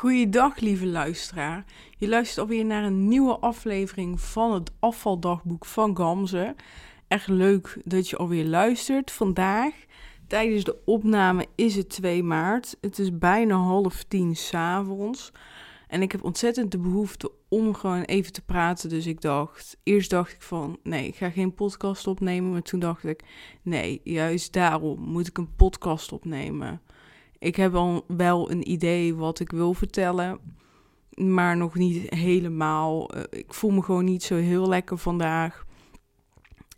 [0.00, 1.64] Goeiedag, lieve luisteraar.
[1.98, 6.54] Je luistert alweer naar een nieuwe aflevering van het afvaldagboek van Gamze.
[7.08, 9.10] Echt leuk dat je alweer luistert.
[9.10, 9.72] Vandaag,
[10.26, 12.76] tijdens de opname, is het 2 maart.
[12.80, 15.32] Het is bijna half tien s'avonds.
[15.88, 18.88] En ik heb ontzettend de behoefte om gewoon even te praten.
[18.88, 22.50] Dus ik dacht, eerst dacht ik van, nee, ik ga geen podcast opnemen.
[22.50, 23.24] Maar toen dacht ik,
[23.62, 26.80] nee, juist daarom moet ik een podcast opnemen.
[27.40, 30.38] Ik heb al wel een idee wat ik wil vertellen,
[31.14, 33.10] maar nog niet helemaal.
[33.10, 35.64] Eh, ik voel me gewoon niet zo heel lekker vandaag.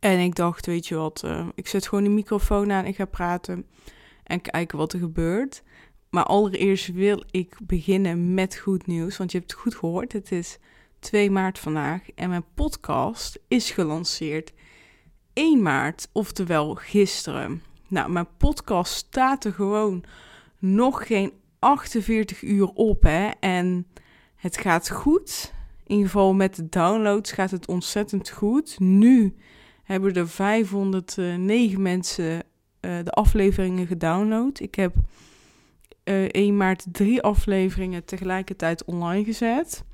[0.00, 3.04] En ik dacht, weet je wat, uh, ik zet gewoon de microfoon aan, ik ga
[3.04, 3.66] praten
[4.24, 5.62] en kijken wat er gebeurt.
[6.10, 10.12] Maar allereerst wil ik beginnen met goed nieuws, want je hebt het goed gehoord.
[10.12, 10.58] Het is
[10.98, 14.52] 2 maart vandaag en mijn podcast is gelanceerd
[15.32, 17.62] 1 maart, oftewel gisteren.
[17.88, 20.04] Nou, mijn podcast staat er gewoon
[20.62, 23.02] nog geen 48 uur op.
[23.02, 23.30] Hè?
[23.40, 23.86] En
[24.36, 25.52] het gaat goed.
[25.84, 28.78] In ieder geval met de downloads gaat het ontzettend goed.
[28.78, 29.36] Nu
[29.82, 32.40] hebben er 509 mensen uh,
[32.80, 34.60] de afleveringen gedownload.
[34.60, 34.94] Ik heb
[36.04, 39.84] uh, eh, 1 maart drie afleveringen tegelijkertijd online gezet.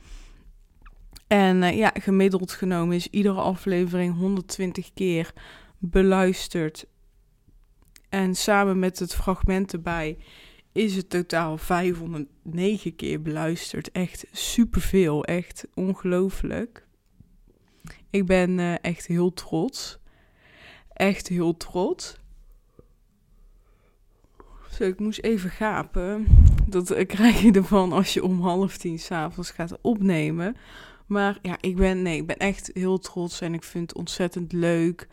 [1.27, 5.33] En uh, ja, gemiddeld genomen is iedere aflevering 120 keer
[5.79, 6.87] beluisterd.
[8.09, 10.19] En samen met het fragment erbij
[10.79, 13.91] is het totaal 509 keer beluisterd.
[13.91, 16.87] Echt superveel, echt ongelooflijk.
[18.11, 19.99] Ik ben uh, echt heel trots.
[20.93, 22.17] Echt heel trots.
[24.71, 26.27] Zo, ik moest even gapen.
[26.67, 30.57] Dat uh, krijg je ervan als je om half tien s'avonds gaat opnemen.
[31.07, 34.53] Maar ja, ik ben, nee, ik ben echt heel trots en ik vind het ontzettend
[34.53, 35.09] leuk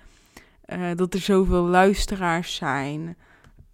[0.65, 3.17] uh, dat er zoveel luisteraars zijn.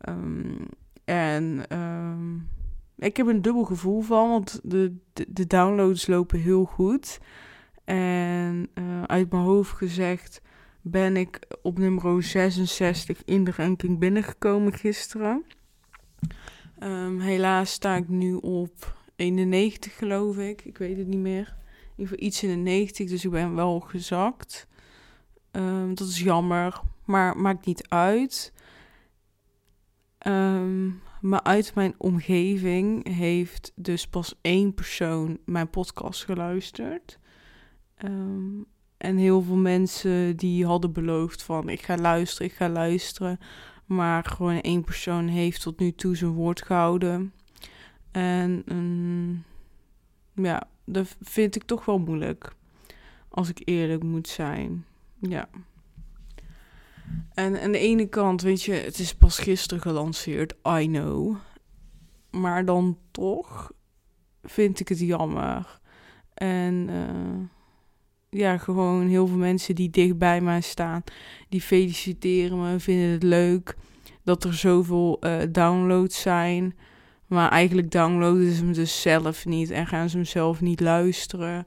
[0.09, 0.67] Um,
[1.05, 2.49] en um,
[2.97, 4.95] ik heb een dubbel gevoel van, want de,
[5.27, 7.19] de, downloads lopen heel goed.
[7.83, 10.41] En uh, uit mijn hoofd gezegd
[10.81, 15.43] ben ik op nummer 66 in de ranking binnengekomen gisteren.
[16.83, 20.65] Um, helaas sta ik nu op 91 geloof ik.
[20.65, 21.55] Ik weet het niet meer.
[21.97, 24.67] In ieder geval iets in de 90, dus ik ben wel gezakt.
[25.51, 28.53] Um, dat is jammer, maar maakt niet uit.
[30.27, 37.19] Um, maar uit mijn omgeving heeft dus pas één persoon mijn podcast geluisterd.
[38.03, 38.65] Um,
[38.97, 43.39] en heel veel mensen die hadden beloofd van ik ga luisteren, ik ga luisteren.
[43.85, 47.33] Maar gewoon één persoon heeft tot nu toe zijn woord gehouden.
[48.11, 49.43] En um,
[50.33, 52.53] ja, dat vind ik toch wel moeilijk.
[53.29, 54.85] Als ik eerlijk moet zijn.
[55.19, 55.49] Ja.
[57.33, 61.35] En aan de ene kant, weet je, het is pas gisteren gelanceerd, I know.
[62.29, 63.71] Maar dan toch
[64.43, 65.79] vind ik het jammer.
[66.33, 71.03] En uh, ja, gewoon heel veel mensen die dicht bij mij staan,
[71.49, 73.75] die feliciteren me, vinden het leuk
[74.23, 76.75] dat er zoveel uh, downloads zijn.
[77.27, 81.65] Maar eigenlijk downloaden ze hem dus zelf niet en gaan ze hem zelf niet luisteren.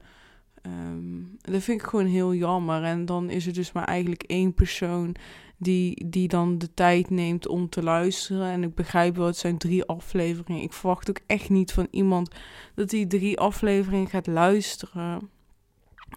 [0.65, 2.83] Um, dat vind ik gewoon heel jammer.
[2.83, 5.15] En dan is er dus maar eigenlijk één persoon
[5.57, 8.47] die, die dan de tijd neemt om te luisteren.
[8.47, 10.63] En ik begrijp wel, het zijn drie afleveringen.
[10.63, 12.29] Ik verwacht ook echt niet van iemand
[12.75, 15.29] dat hij drie afleveringen gaat luisteren.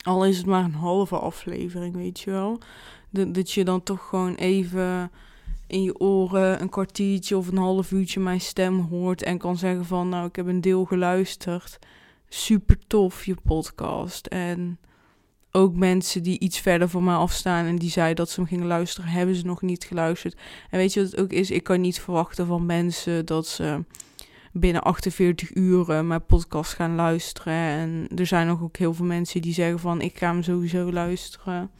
[0.02, 2.58] Al is het maar een halve aflevering, weet je wel.
[3.10, 5.10] Dat, dat je dan toch gewoon even
[5.66, 9.84] in je oren een kwartiertje of een half uurtje mijn stem hoort en kan zeggen
[9.84, 11.78] van nou ik heb een deel geluisterd.
[12.28, 14.26] Super tof je podcast.
[14.26, 14.78] En
[15.50, 18.66] ook mensen die iets verder van mij afstaan en die zeiden dat ze hem gingen
[18.66, 20.40] luisteren, hebben ze nog niet geluisterd.
[20.70, 21.50] En weet je wat het ook is?
[21.50, 23.84] Ik kan niet verwachten van mensen dat ze
[24.52, 27.52] binnen 48 uur mijn podcast gaan luisteren.
[27.52, 30.92] En er zijn nog ook heel veel mensen die zeggen van ik ga hem sowieso
[30.92, 31.70] luisteren.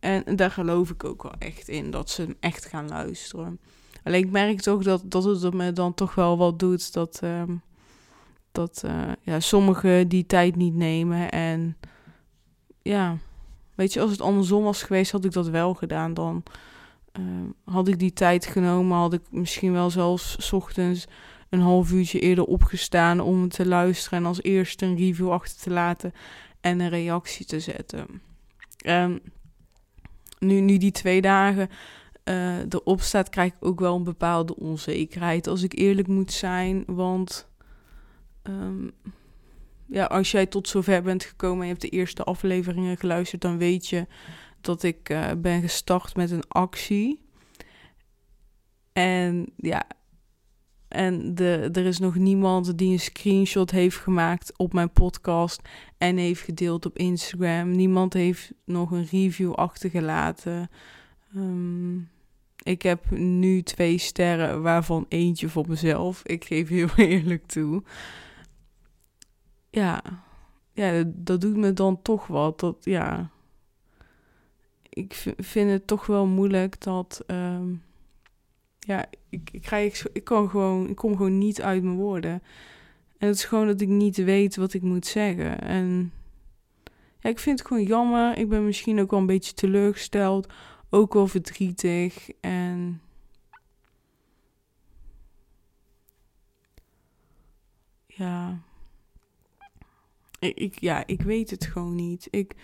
[0.00, 3.60] En daar geloof ik ook wel echt in, dat ze hem echt gaan luisteren.
[4.02, 6.92] Alleen ik merk toch dat, dat het me dan toch wel wat doet.
[6.92, 7.42] Dat, uh,
[8.54, 11.30] dat uh, ja, sommigen die tijd niet nemen.
[11.30, 11.76] En
[12.82, 13.16] ja,
[13.74, 16.14] weet je, als het andersom was geweest, had ik dat wel gedaan.
[16.14, 16.42] Dan
[17.20, 17.24] uh,
[17.64, 21.06] had ik die tijd genomen, had ik misschien wel zelfs ochtends
[21.48, 24.18] een half uurtje eerder opgestaan om te luisteren.
[24.18, 26.12] En als eerste een review achter te laten
[26.60, 28.06] en een reactie te zetten.
[28.86, 29.20] Um,
[30.38, 31.68] nu, nu die twee dagen
[32.24, 35.46] uh, erop staat, krijg ik ook wel een bepaalde onzekerheid.
[35.46, 36.84] Als ik eerlijk moet zijn.
[36.86, 37.48] Want
[38.48, 38.92] um,
[39.86, 43.58] ja, als jij tot zover bent gekomen en je hebt de eerste afleveringen geluisterd, dan
[43.58, 44.06] weet je
[44.60, 47.22] dat ik uh, ben gestart met een actie.
[48.92, 49.86] En ja,
[50.88, 55.60] en de, er is nog niemand die een screenshot heeft gemaakt op mijn podcast
[55.98, 57.70] en heeft gedeeld op Instagram.
[57.70, 60.70] Niemand heeft nog een review achtergelaten.
[61.36, 62.08] Um,
[62.62, 66.22] ik heb nu twee sterren, waarvan eentje voor mezelf.
[66.24, 67.82] Ik geef heel eerlijk toe.
[69.74, 70.02] Ja,
[70.72, 72.60] ja dat doet me dan toch wat.
[72.60, 73.30] Dat, ja.
[74.88, 77.24] Ik vind het toch wel moeilijk dat.
[77.26, 77.82] Um,
[78.78, 82.42] ja, ik, ik, ik, ik, kan gewoon, ik kom gewoon niet uit mijn woorden.
[83.18, 85.60] En het is gewoon dat ik niet weet wat ik moet zeggen.
[85.60, 86.12] En
[87.18, 88.38] ja, ik vind het gewoon jammer.
[88.38, 90.52] Ik ben misschien ook wel een beetje teleurgesteld.
[90.90, 92.30] Ook wel verdrietig.
[92.40, 93.00] En
[98.06, 98.63] ja.
[100.52, 102.28] Ik, ja, ik weet het gewoon niet.
[102.30, 102.54] Ik,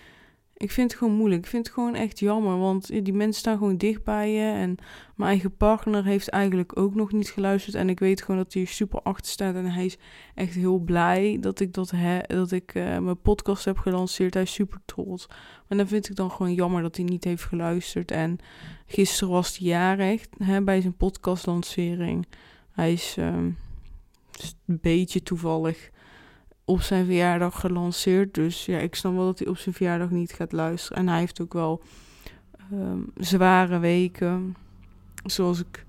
[0.56, 1.42] ik vind het gewoon moeilijk.
[1.42, 2.58] Ik vind het gewoon echt jammer.
[2.58, 4.52] Want die mensen staan gewoon dicht bij je.
[4.52, 4.76] En
[5.16, 7.74] mijn eigen partner heeft eigenlijk ook nog niet geluisterd.
[7.74, 9.54] En ik weet gewoon dat hij super achter staat.
[9.54, 9.98] En hij is
[10.34, 14.34] echt heel blij dat ik, dat he, dat ik uh, mijn podcast heb gelanceerd.
[14.34, 15.26] Hij is super trots.
[15.68, 18.10] Maar dan vind ik dan gewoon jammer dat hij niet heeft geluisterd.
[18.10, 18.38] En
[18.86, 22.26] gisteren was hij jarig hè, bij zijn podcastlancering.
[22.70, 23.56] Hij is um,
[24.66, 25.90] een beetje toevallig
[26.70, 28.34] op zijn verjaardag gelanceerd.
[28.34, 30.98] Dus ja, ik snap wel dat hij op zijn verjaardag niet gaat luisteren.
[30.98, 31.82] En hij heeft ook wel
[32.72, 34.56] um, zware weken.
[35.24, 35.84] Zoals ik,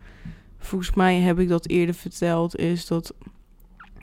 [0.57, 3.13] volgens mij heb ik dat eerder verteld, is dat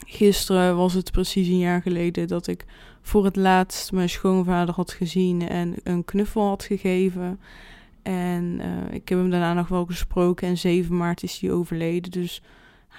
[0.05, 2.65] gisteren was het precies een jaar geleden dat ik
[3.01, 7.39] voor het laatst mijn schoonvader had gezien en een knuffel had gegeven.
[8.01, 12.11] En uh, ik heb hem daarna nog wel gesproken en 7 maart is hij overleden.
[12.11, 12.41] Dus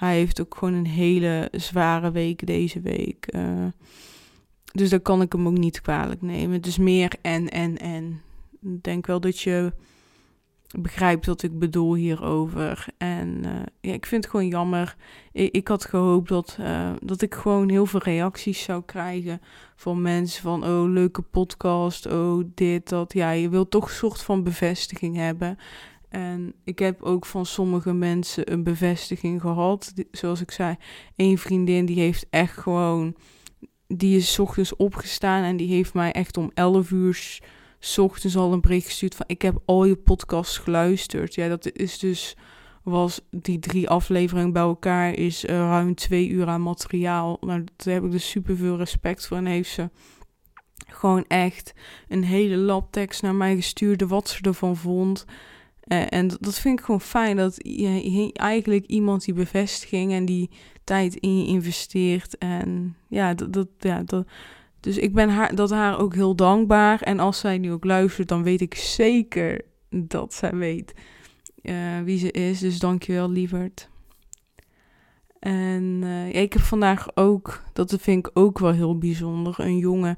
[0.01, 3.27] hij heeft ook gewoon een hele zware week deze week.
[3.35, 3.65] Uh,
[4.71, 6.61] dus dat kan ik hem ook niet kwalijk nemen.
[6.61, 8.21] Dus meer en, en, en.
[8.61, 9.73] Ik denk wel dat je
[10.79, 12.85] begrijpt wat ik bedoel hierover.
[12.97, 14.95] En uh, ja, ik vind het gewoon jammer.
[15.31, 19.41] Ik, ik had gehoopt dat, uh, dat ik gewoon heel veel reacties zou krijgen
[19.75, 23.13] van mensen van oh leuke podcast, oh dit dat.
[23.13, 25.57] Ja, je wilt toch een soort van bevestiging hebben.
[26.11, 29.93] En ik heb ook van sommige mensen een bevestiging gehad.
[30.11, 30.75] Zoals ik zei,
[31.15, 33.15] één vriendin die heeft echt gewoon...
[33.87, 37.39] Die is ochtends opgestaan en die heeft mij echt om 11 uur
[37.79, 39.25] s ochtends al een bericht gestuurd van...
[39.27, 41.35] Ik heb al je podcasts geluisterd.
[41.35, 42.37] Ja, dat is dus...
[42.83, 47.37] Was die drie afleveringen bij elkaar is uh, ruim twee uur aan materiaal.
[47.41, 49.37] Nou, daar heb ik dus super veel respect voor.
[49.37, 49.89] En heeft ze
[50.87, 51.73] gewoon echt
[52.07, 54.01] een hele lab tekst naar mij gestuurd.
[54.01, 55.25] Wat ze ervan vond.
[55.91, 60.49] Uh, en dat vind ik gewoon fijn dat je eigenlijk iemand die bevestiging en die
[60.83, 62.37] tijd in je investeert.
[62.37, 64.27] En ja, dat, dat, ja, dat,
[64.79, 67.01] dus ik ben haar, dat haar ook heel dankbaar.
[67.01, 70.93] En als zij nu ook luistert, dan weet ik zeker dat zij weet
[71.61, 72.59] uh, wie ze is.
[72.59, 73.89] Dus dankjewel, lieverd.
[75.39, 80.17] En ja, ik heb vandaag ook, dat vind ik ook wel heel bijzonder, een jongen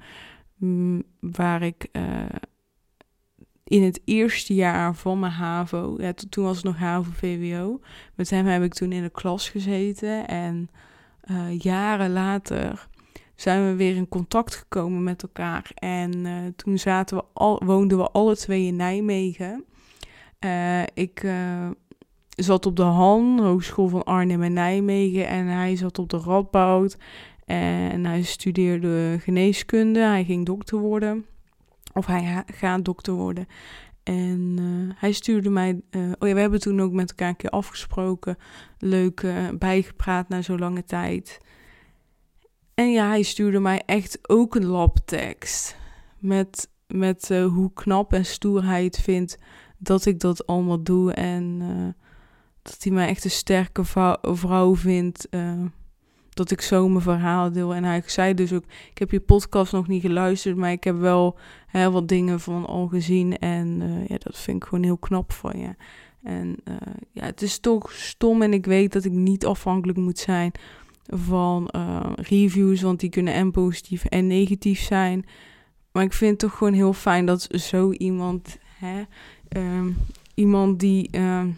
[0.57, 1.89] mm, waar ik
[3.73, 7.79] in het eerste jaar van mijn HAVO, ja, toen was het nog HAVO-VWO,
[8.15, 10.27] met hem heb ik toen in de klas gezeten.
[10.27, 10.69] En
[11.31, 12.87] uh, jaren later
[13.35, 15.71] zijn we weer in contact gekomen met elkaar.
[15.75, 19.65] En uh, toen zaten we al, woonden we alle twee in Nijmegen.
[20.39, 21.25] Uh, ik
[22.29, 25.27] zat op de Han, Hogeschool van Arnhem en Nijmegen.
[25.27, 26.97] En hij zat op de Radboud.
[27.45, 29.99] En hij studeerde geneeskunde.
[29.99, 31.25] Hij ging dokter worden.
[31.93, 33.47] Of hij gaat dokter worden.
[34.03, 35.81] En uh, hij stuurde mij.
[35.91, 38.37] Uh, oh ja, we hebben toen ook met elkaar een keer afgesproken.
[38.77, 41.37] Leuk uh, bijgepraat na zo'n lange tijd.
[42.73, 45.77] En ja, hij stuurde mij echt ook een labtekst.
[46.17, 49.37] Met, met hoe knap en stoer hij het vindt
[49.77, 51.13] dat ik dat allemaal doe.
[51.13, 51.59] En
[52.61, 55.27] dat hij mij echt een sterke vrouw, vrouw vindt
[56.33, 57.73] dat ik zo mijn verhaal deel.
[57.75, 60.97] En hij zei dus ook, ik heb je podcast nog niet geluisterd, maar ik heb
[60.99, 61.37] wel
[61.67, 63.37] hè, wat dingen van al gezien.
[63.37, 65.75] En uh, ja, dat vind ik gewoon heel knap van je.
[66.23, 66.75] En uh,
[67.11, 70.51] ja, het is toch stom en ik weet dat ik niet afhankelijk moet zijn
[71.07, 75.25] van uh, reviews, want die kunnen en positief en negatief zijn.
[75.91, 79.01] Maar ik vind het toch gewoon heel fijn dat zo iemand, hè,
[79.57, 79.97] um,
[80.33, 81.57] iemand die, um,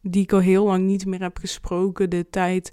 [0.00, 2.72] die ik al heel lang niet meer heb gesproken, de tijd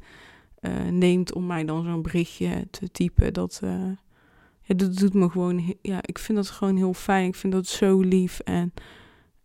[0.61, 3.33] uh, neemt om mij dan zo'n berichtje te typen.
[3.33, 3.91] Dat, uh,
[4.61, 7.27] ja, dat doet me gewoon, ja, ik vind dat gewoon heel fijn.
[7.27, 8.39] Ik vind dat zo lief.
[8.39, 8.73] En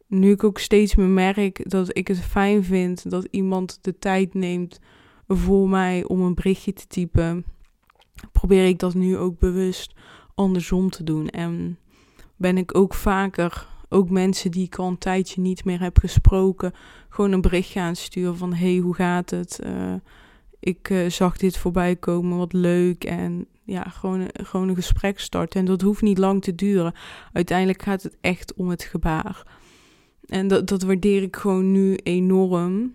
[0.07, 4.35] nu ik ook steeds meer merk dat ik het fijn vind dat iemand de tijd
[4.35, 4.81] neemt
[5.29, 7.45] voor mij om een berichtje te typen,
[8.33, 9.95] probeer ik dat nu ook bewust
[10.35, 11.29] andersom te doen.
[11.29, 11.79] En
[12.37, 16.73] ben ik ook vaker, ook mensen die ik al een tijdje niet meer heb gesproken,
[17.09, 19.61] gewoon een berichtje aan sturen van hey, hoe gaat het?
[19.65, 19.95] Uh,
[20.61, 23.05] ik uh, zag dit voorbij komen, wat leuk.
[23.05, 25.61] En ja, gewoon, gewoon een gesprek starten.
[25.61, 26.95] En dat hoeft niet lang te duren.
[27.33, 29.47] Uiteindelijk gaat het echt om het gebaar.
[30.27, 32.95] En dat, dat waardeer ik gewoon nu enorm.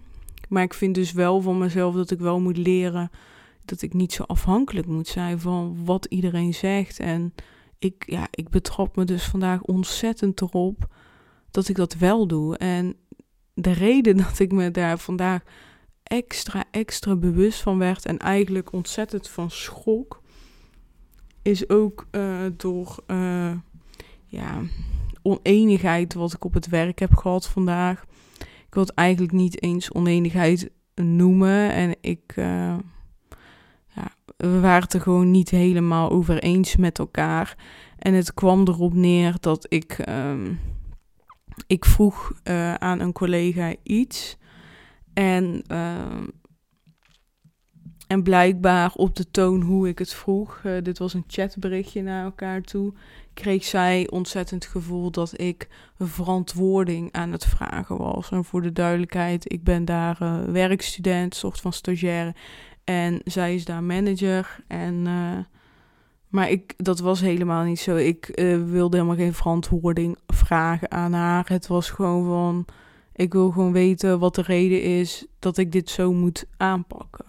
[0.49, 3.11] Maar ik vind dus wel van mezelf dat ik wel moet leren
[3.65, 6.99] dat ik niet zo afhankelijk moet zijn van wat iedereen zegt.
[6.99, 7.33] En
[7.79, 10.87] ik, ja, ik betrap me dus vandaag ontzettend erop
[11.51, 12.57] dat ik dat wel doe.
[12.57, 12.95] En
[13.53, 15.43] de reden dat ik me daar vandaag
[16.11, 20.21] extra, extra bewust van werd en eigenlijk ontzettend van schok,
[21.41, 23.51] is ook uh, door uh,
[24.25, 24.61] ja,
[25.21, 28.05] oneenigheid wat ik op het werk heb gehad vandaag.
[28.39, 32.75] Ik wil het eigenlijk niet eens oneenigheid noemen en ik, uh,
[33.87, 37.57] ja, we waren het er gewoon niet helemaal over eens met elkaar.
[37.97, 40.59] En het kwam erop neer dat ik, um,
[41.67, 42.31] ik vroeg
[42.77, 44.39] aan een collega iets.
[45.21, 46.27] En, uh,
[48.07, 52.23] en blijkbaar op de toon hoe ik het vroeg, uh, dit was een chatberichtje naar
[52.23, 52.93] elkaar toe,
[53.33, 55.67] kreeg zij ontzettend gevoel dat ik
[55.99, 58.31] verantwoording aan het vragen was.
[58.31, 62.35] En voor de duidelijkheid, ik ben daar uh, werkstudent, soort van stagiaire.
[62.83, 64.63] En zij is daar manager.
[64.67, 65.37] En, uh,
[66.27, 67.95] maar ik, dat was helemaal niet zo.
[67.95, 68.29] Ik
[68.65, 71.45] wilde helemaal geen verantwoording vragen aan haar.
[71.47, 72.65] Het was gewoon van
[73.21, 77.25] ik wil gewoon weten wat de reden is dat ik dit zo moet aanpakken.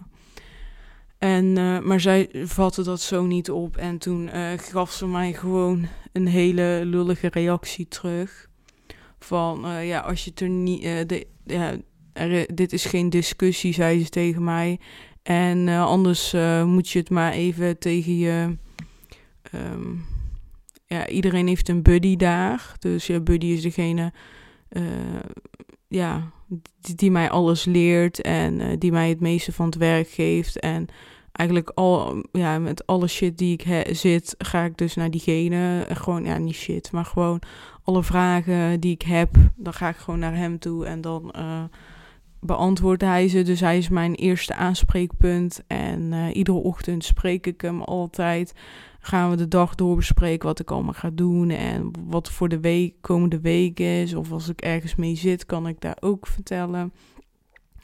[1.17, 3.77] En, uh, maar zij vatte dat zo niet op.
[3.77, 8.49] En toen uh, gaf ze mij gewoon een hele lullige reactie terug.
[9.19, 10.81] Van uh, ja, als je het er niet.
[10.81, 11.75] de, ja,
[12.53, 14.79] dit is geen discussie, zei ze tegen mij.
[15.23, 16.35] En anders
[16.65, 18.57] moet je het maar even tegen je.
[19.53, 20.05] Um,
[20.85, 22.75] ja, iedereen heeft een buddy daar.
[22.79, 24.13] Dus je buddy is degene
[25.93, 26.31] ja,
[26.95, 30.59] die, mij alles leert en uh, die mij het meeste van het werk geeft.
[30.59, 30.87] En
[31.31, 35.85] eigenlijk al, ja, met alle shit die ik zit, ga ik dus naar diegene.
[35.89, 37.41] Gewoon, ja, niet shit, maar gewoon
[37.83, 41.63] alle vragen die ik heb, dan ga ik gewoon naar hem toe en dan uh,
[42.39, 43.41] beantwoordt hij ze.
[43.41, 48.53] Dus hij is mijn eerste aanspreekpunt en uh, iedere ochtend spreek ik hem altijd
[49.05, 52.95] gaan we de dag doorbespreken wat ik allemaal ga doen en wat voor de week,
[53.01, 54.13] komende week is.
[54.13, 56.93] Of als ik ergens mee zit, kan ik daar ook vertellen.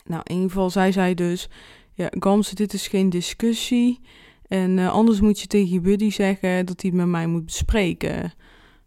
[0.05, 1.49] Nou, in ieder geval, zij zei dus,
[1.93, 3.99] ja, Gams, dit is geen discussie.
[4.47, 7.45] En uh, anders moet je tegen je buddy zeggen dat hij het met mij moet
[7.45, 8.33] bespreken.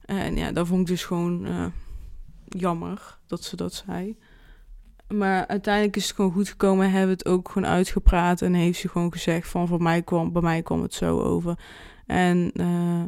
[0.05, 1.67] En ja, dat vond ik dus gewoon uh,
[2.45, 4.19] jammer dat ze dat zei.
[5.09, 6.91] Maar uiteindelijk is het gewoon goed gekomen.
[6.91, 8.43] Hebben we het ook gewoon uitgepraat.
[8.43, 11.59] En heeft ze gewoon gezegd van, voor mij kwam, bij mij kwam het zo over.
[12.07, 13.03] En, uh,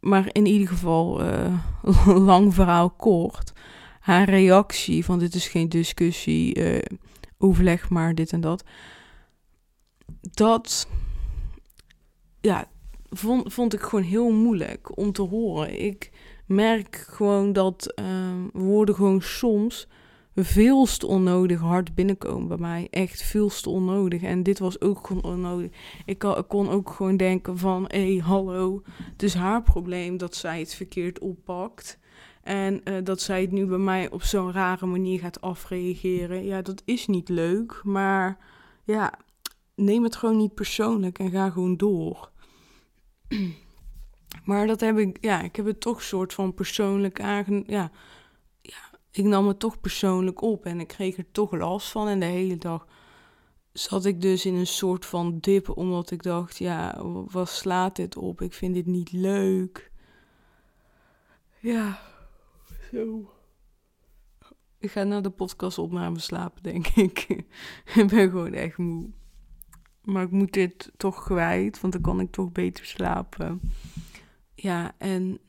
[0.00, 1.58] maar in ieder geval, uh,
[2.28, 3.52] lang verhaal kort.
[4.00, 6.82] Haar reactie van dit is geen discussie, uh,
[7.38, 8.64] overleg maar dit en dat.
[10.20, 10.88] dat
[12.40, 12.68] ja,
[13.10, 15.80] vond, vond ik gewoon heel moeilijk om te horen.
[15.84, 16.10] Ik
[16.46, 17.94] merk gewoon dat
[18.52, 19.88] woorden gewoon soms
[20.34, 22.88] veelst onnodig hard binnenkomen bij mij.
[22.90, 24.22] Echt veelst onnodig.
[24.22, 25.70] En dit was ook gewoon onnodig.
[26.04, 27.84] Ik, kon, ook gewoon denken van...
[27.88, 31.98] hé, hey, hallo, het is haar probleem dat zij het verkeerd oppakt.
[32.42, 36.44] En uh, dat zij het nu bij mij op zo'n rare manier gaat afreageren.
[36.44, 37.80] Ja, dat is niet leuk.
[37.84, 38.38] Maar
[38.84, 39.12] ja,
[39.74, 42.30] neem het gewoon niet persoonlijk en ga gewoon door.
[44.44, 47.62] maar dat heb ik, ja, ik heb het toch soort van persoonlijk aange...
[47.66, 47.90] Ja,
[49.12, 52.08] ik nam het toch persoonlijk op en ik kreeg er toch last van.
[52.08, 52.86] En de hele dag
[53.72, 58.16] zat ik dus in een soort van dip, omdat ik dacht, ja, wat slaat dit
[58.16, 58.40] op?
[58.40, 59.90] Ik vind dit niet leuk.
[61.58, 61.98] Ja,
[62.92, 63.30] zo.
[64.78, 67.18] Ik ga naar de podcast opname slapen, denk ik.
[67.94, 69.10] ik ben gewoon echt moe.
[70.02, 73.60] Maar ik moet dit toch kwijt, want dan kan ik toch beter slapen.
[74.54, 75.40] Ja, en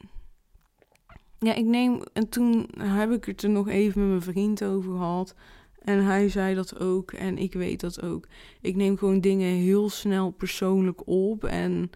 [1.44, 2.02] ja, ik neem.
[2.14, 5.36] En toen heb ik het er nog even met mijn vriend over gehad.
[5.80, 7.12] En hij zei dat ook.
[7.12, 8.28] En ik weet dat ook.
[8.62, 11.44] Ik neem gewoon dingen heel snel persoonlijk op.
[11.44, 11.90] En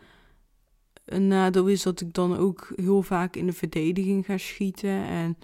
[1.05, 5.05] een nadeel is dat ik dan ook heel vaak in de verdediging ga schieten.
[5.05, 5.37] En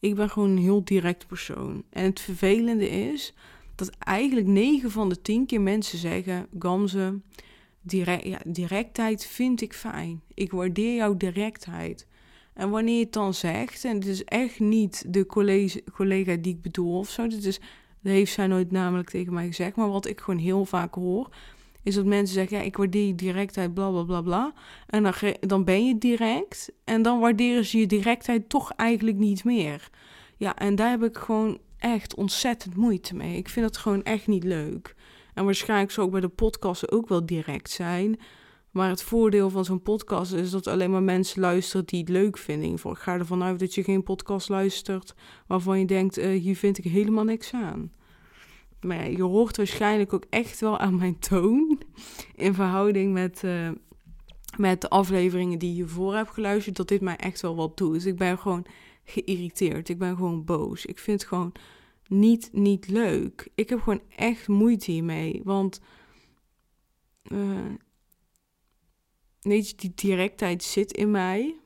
[0.00, 1.84] ik ben gewoon een heel direct persoon.
[1.90, 3.34] En het vervelende is
[3.74, 7.20] dat eigenlijk 9 van de 10 keer mensen zeggen: Gamze,
[7.82, 10.22] direct, ja, directheid vind ik fijn.
[10.34, 12.06] Ik waardeer jouw directheid.
[12.54, 16.54] En wanneer je het dan zegt, en het is echt niet de collega, collega die
[16.54, 20.06] ik bedoel of zo, is, dat heeft zij nooit namelijk tegen mij gezegd, maar wat
[20.06, 21.28] ik gewoon heel vaak hoor,
[21.82, 24.52] is dat mensen zeggen, ja, ik waardeer je directheid, bla bla bla bla.
[24.86, 29.44] En dan, dan ben je direct, en dan waarderen ze je directheid toch eigenlijk niet
[29.44, 29.90] meer.
[30.36, 33.36] Ja, en daar heb ik gewoon echt ontzettend moeite mee.
[33.36, 34.94] Ik vind het gewoon echt niet leuk.
[35.34, 38.20] En waarschijnlijk zou ik bij de podcasten ook wel direct zijn.
[38.70, 42.38] Maar het voordeel van zo'n podcast is dat alleen maar mensen luisteren die het leuk
[42.38, 42.72] vinden.
[42.72, 45.14] Ik ga ervan uit dat je geen podcast luistert
[45.46, 47.92] waarvan je denkt, uh, hier vind ik helemaal niks aan.
[48.80, 51.82] Maar je hoort waarschijnlijk ook echt wel aan mijn toon
[52.34, 53.70] in verhouding met, uh,
[54.56, 57.92] met de afleveringen die je voor hebt geluisterd, dat dit mij echt wel wat doet.
[57.92, 58.66] Dus ik ben gewoon
[59.04, 59.88] geïrriteerd.
[59.88, 60.86] Ik ben gewoon boos.
[60.86, 61.52] Ik vind het gewoon
[62.08, 63.48] niet, niet leuk.
[63.54, 65.40] Ik heb gewoon echt moeite hiermee.
[65.44, 65.80] Want
[67.32, 67.38] uh,
[69.40, 71.56] je, die directheid zit in mij.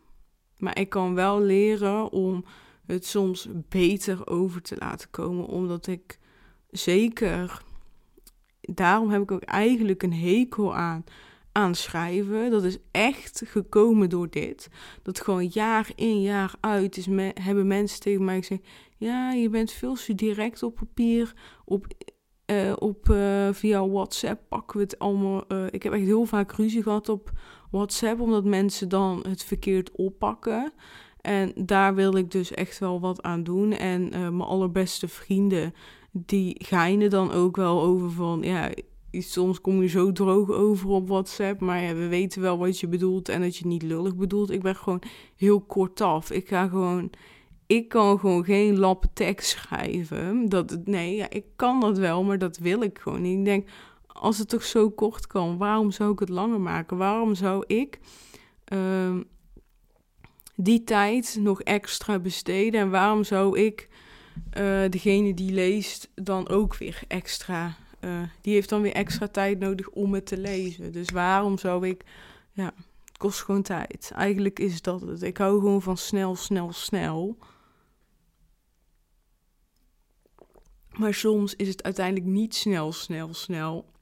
[0.59, 2.45] Maar ik kan wel leren om
[2.87, 5.47] het soms beter over te laten komen.
[5.47, 6.19] Omdat ik
[6.71, 7.63] zeker.
[8.61, 11.05] Daarom heb ik ook eigenlijk een hekel aan
[11.55, 12.51] aanschrijven.
[12.51, 14.69] Dat is echt gekomen door dit.
[15.03, 19.49] Dat gewoon jaar in jaar uit is me, hebben mensen tegen mij gezegd: ja, je
[19.49, 21.33] bent veel te direct op papier,
[21.65, 21.87] op,
[22.47, 25.45] uh, op uh, via WhatsApp pakken we het allemaal.
[25.49, 27.33] Uh, ik heb echt heel vaak ruzie gehad op
[27.75, 30.73] WhatsApp, omdat mensen dan het verkeerd oppakken.
[31.21, 33.73] En daar wil ik dus echt wel wat aan doen.
[33.73, 35.75] En mijn allerbeste vrienden,
[36.13, 38.71] die geinen dan ook wel over van, ja,
[39.11, 42.89] soms kom je zo droog over op WhatsApp, maar ja, we weten wel wat je
[42.89, 44.51] bedoelt en dat je niet lullig bedoelt.
[44.51, 45.03] Ik ben gewoon
[45.37, 46.31] heel kortaf.
[46.31, 47.11] Ik ga gewoon,
[47.67, 50.49] ik kan gewoon geen lappe tekst schrijven.
[50.49, 53.39] Dat, nee, ja, ik kan dat wel, maar dat wil ik gewoon niet.
[53.39, 53.69] Ik denk,
[54.15, 56.97] als het toch zo kort kan, waarom zou ik het langer maken?
[56.97, 57.99] Waarom zou ik
[58.73, 59.17] uh,
[60.57, 62.81] die tijd nog extra besteden?
[62.81, 63.89] En waarom zou ik
[64.59, 69.59] uh, degene die leest dan ook weer extra uh, die heeft dan weer extra tijd
[69.59, 70.93] nodig om het te lezen.
[70.93, 72.05] Dus waarom zou ik.
[72.53, 72.75] Ja,
[73.05, 74.13] het kost gewoon tijd.
[74.15, 75.23] Eigenlijk is dat het.
[75.23, 77.39] Ik hou gewoon van snel, snel, snel.
[80.97, 83.93] Maar soms is het uiteindelijk niet snel, snel, snel.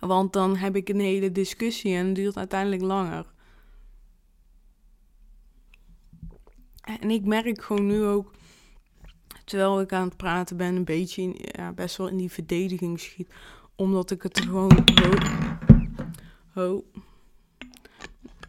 [0.00, 3.26] Want dan heb ik een hele discussie en het duurt uiteindelijk langer.
[6.80, 8.34] En ik merk gewoon nu ook
[9.44, 13.32] terwijl ik aan het praten ben, een beetje ja, best wel in die verdediging schiet.
[13.74, 14.84] Omdat ik het gewoon.
[16.52, 16.84] Ho.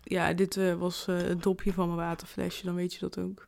[0.03, 3.47] Ja, dit uh, was uh, het dopje van mijn waterflesje, dan weet je dat ook.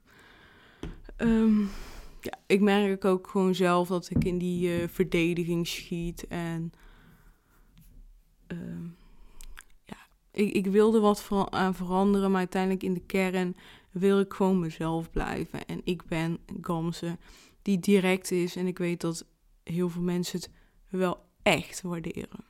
[1.17, 1.69] Um,
[2.21, 6.27] ja, ik merk ook gewoon zelf dat ik in die uh, verdediging schiet.
[6.27, 6.71] En
[9.85, 9.97] ja,
[10.31, 13.55] ik, ik wilde wat aan veranderen, maar uiteindelijk in de kern
[13.91, 15.65] wil ik gewoon mezelf blijven.
[15.65, 17.17] En ik ben Gamze
[17.62, 18.55] die direct is.
[18.55, 19.25] En ik weet dat
[19.63, 20.49] heel veel mensen het
[20.89, 22.45] wel echt waarderen.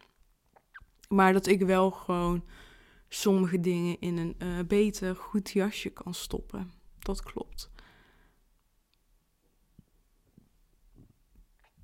[1.08, 2.44] Maar dat ik wel gewoon
[3.10, 6.72] sommige dingen in een uh, beter, goed jasje kan stoppen.
[7.00, 7.69] Dat klopt.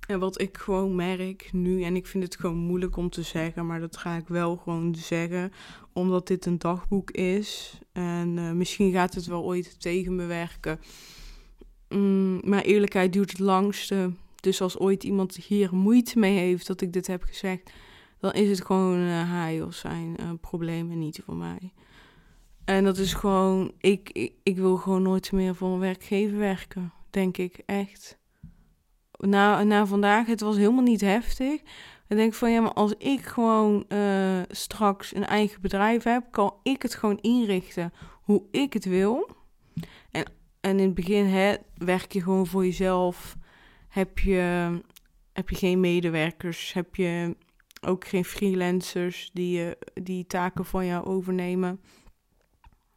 [0.06, 3.66] En wat ik gewoon merk nu, en ik vind het gewoon moeilijk om te zeggen,
[3.66, 5.52] maar dat ga ik wel gewoon zeggen,
[5.92, 7.78] omdat dit een dagboek is.
[7.92, 10.80] En uh, misschien gaat het wel ooit tegen me werken.
[11.88, 14.10] Mm, maar eerlijkheid duurt het langste.
[14.40, 17.72] Dus als ooit iemand hier moeite mee heeft dat ik dit heb gezegd,
[18.18, 21.72] dan is het gewoon uh, hij of zijn uh, probleem en niet voor mij.
[22.64, 26.92] En dat is gewoon, ik, ik, ik wil gewoon nooit meer voor een werkgever werken,
[27.10, 28.18] denk ik, echt
[29.16, 31.60] na, na vandaag, het was helemaal niet heftig.
[32.08, 36.24] Dan denk ik van ja, maar als ik gewoon uh, straks een eigen bedrijf heb,
[36.30, 39.30] kan ik het gewoon inrichten hoe ik het wil.
[40.10, 40.24] En,
[40.60, 43.36] en in het begin hè, werk je gewoon voor jezelf.
[43.88, 44.70] Heb je,
[45.32, 47.36] heb je geen medewerkers, heb je
[47.80, 51.80] ook geen freelancers die, die taken van jou overnemen.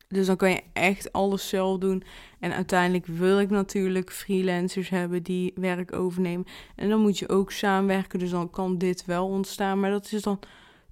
[0.09, 2.03] Dus dan kan je echt alles zelf doen.
[2.39, 6.45] En uiteindelijk wil ik natuurlijk freelancers hebben die werk overnemen.
[6.75, 8.19] En dan moet je ook samenwerken.
[8.19, 9.79] Dus dan kan dit wel ontstaan.
[9.79, 10.39] Maar dat is dan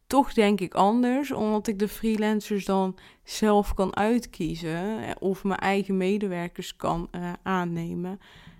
[0.07, 1.31] toch denk ik anders.
[1.31, 5.03] Omdat ik de freelancers dan zelf kan uitkiezen.
[5.19, 8.19] Of mijn eigen medewerkers kan uh, aannemen.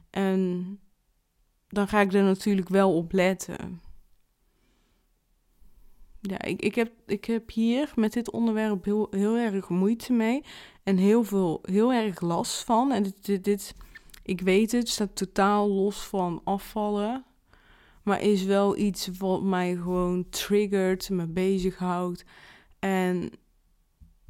[0.09, 0.79] En
[1.67, 3.81] dan ga ik er natuurlijk wel op letten.
[6.29, 10.43] Ja, ik, ik, heb, ik heb hier met dit onderwerp heel, heel erg moeite mee.
[10.83, 12.91] En heel veel, heel erg last van.
[12.91, 13.75] En dit, dit,
[14.23, 17.25] ik weet het, staat totaal los van afvallen.
[18.03, 22.25] Maar is wel iets wat mij gewoon triggert, me bezighoudt.
[22.79, 23.29] En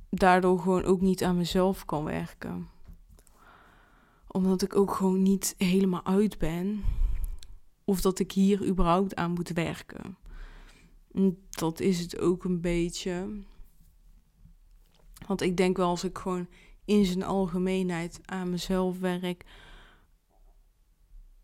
[0.09, 2.67] daardoor gewoon ook niet aan mezelf kan werken.
[4.27, 6.83] Omdat ik ook gewoon niet helemaal uit ben.
[7.83, 10.17] Of dat ik hier überhaupt aan moet werken.
[11.49, 13.43] Dat is het ook een beetje.
[15.27, 16.47] Want ik denk wel als ik gewoon
[16.85, 19.45] in zijn algemeenheid aan mezelf werk,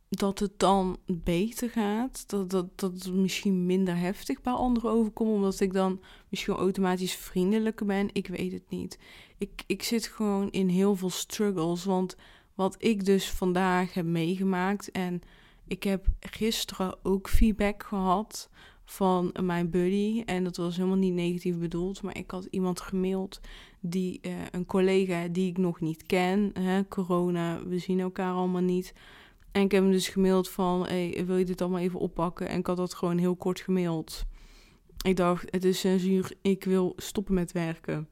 [0.10, 2.23] dat het dan beter gaat.
[2.30, 7.15] Dat, dat, dat het misschien minder heftig bij anderen overkomt, omdat ik dan misschien automatisch
[7.15, 8.10] vriendelijker ben.
[8.12, 8.99] Ik weet het niet.
[9.38, 12.15] Ik, ik zit gewoon in heel veel struggles, want
[12.54, 15.21] wat ik dus vandaag heb meegemaakt en
[15.67, 18.49] ik heb gisteren ook feedback gehad
[18.86, 20.24] van mijn buddy.
[20.26, 22.02] En dat was helemaal niet negatief bedoeld.
[22.02, 23.39] Maar ik had iemand gemaild,
[23.80, 26.52] die, uh, een collega die ik nog niet ken.
[26.60, 28.93] Hè, corona, we zien elkaar allemaal niet.
[29.52, 32.48] En ik heb hem dus gemaild van, hey, wil je dit allemaal even oppakken?
[32.50, 34.26] En ik had dat gewoon heel kort gemaild.
[35.06, 38.08] Ik dacht, het is censuur, ik wil stoppen met werken.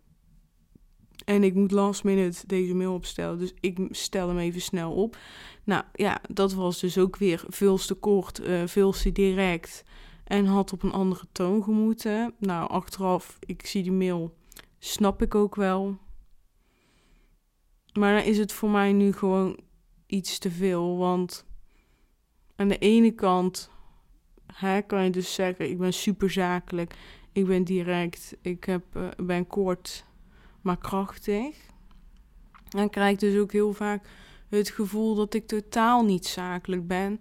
[1.25, 3.37] En ik moet last minute deze mail opstellen.
[3.37, 5.17] Dus ik stel hem even snel op.
[5.63, 9.83] Nou ja, dat was dus ook weer veel te kort, uh, veel te direct.
[10.31, 12.33] En had op een andere toon gemoeten.
[12.37, 14.35] Nou, achteraf, ik zie die mail,
[14.79, 15.97] snap ik ook wel.
[17.93, 19.59] Maar dan is het voor mij nu gewoon
[20.05, 20.97] iets te veel.
[20.97, 21.45] Want
[22.55, 23.69] aan de ene kant
[24.53, 26.95] hè, kan je dus zeggen: ik ben super zakelijk,
[27.31, 30.05] ik ben direct, ik heb, uh, ben kort,
[30.61, 31.55] maar krachtig.
[32.69, 34.07] En krijg ik dus ook heel vaak
[34.49, 37.19] het gevoel dat ik totaal niet zakelijk ben.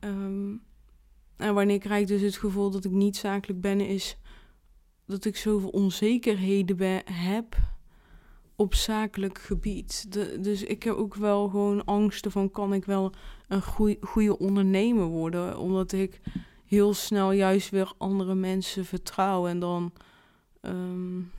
[0.00, 0.68] Um,
[1.40, 4.16] en wanneer krijg ik dus het gevoel dat ik niet zakelijk ben, is
[5.06, 7.56] dat ik zoveel onzekerheden heb
[8.56, 10.12] op zakelijk gebied.
[10.42, 13.12] dus ik heb ook wel gewoon angsten van kan ik wel
[13.48, 13.62] een
[14.00, 16.20] goede ondernemer worden, omdat ik
[16.64, 19.92] heel snel juist weer andere mensen vertrouw en dan
[20.62, 21.30] um,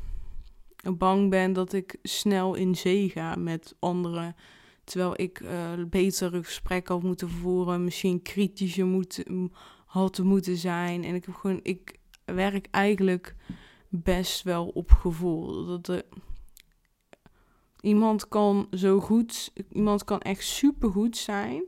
[0.97, 4.35] bang ben dat ik snel in zee ga met anderen.
[4.83, 9.23] Terwijl ik uh, betere gesprekken had moeten voeren, misschien kritischer moet,
[9.91, 11.03] had moeten zijn.
[11.03, 13.35] En ik heb gewoon, ik werk eigenlijk
[13.89, 15.65] best wel op gevoel.
[15.65, 16.05] Dat de,
[17.81, 21.63] iemand kan zo goed, iemand kan echt supergoed zijn.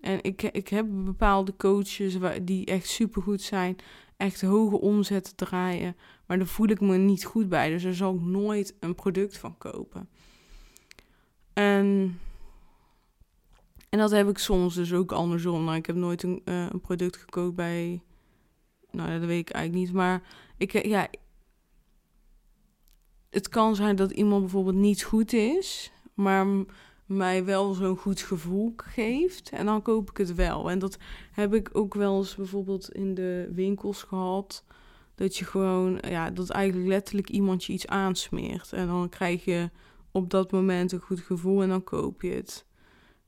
[0.00, 3.76] En ik, ik heb bepaalde coaches waar, die echt supergoed zijn,
[4.16, 5.96] echt hoge omzetten draaien.
[6.26, 7.70] Maar daar voel ik me niet goed bij.
[7.70, 10.08] Dus daar zal ik nooit een product van kopen.
[11.52, 12.18] En
[13.88, 15.64] en dat heb ik soms dus ook andersom.
[15.64, 18.02] Nou, ik heb nooit een, uh, een product gekoopt bij.
[18.90, 19.94] Nou, dat weet ik eigenlijk niet.
[19.94, 20.22] Maar
[20.56, 21.08] ik, eh, ja.
[23.30, 26.46] Het kan zijn dat iemand bijvoorbeeld niet goed is, maar
[27.06, 29.50] mij wel zo'n goed gevoel geeft.
[29.50, 30.70] En dan koop ik het wel.
[30.70, 30.98] En dat
[31.32, 34.64] heb ik ook wel eens bijvoorbeeld in de winkels gehad.
[35.14, 38.72] Dat je gewoon, ja, dat eigenlijk letterlijk iemand je iets aansmeert.
[38.72, 39.70] En dan krijg je
[40.10, 42.65] op dat moment een goed gevoel en dan koop je het.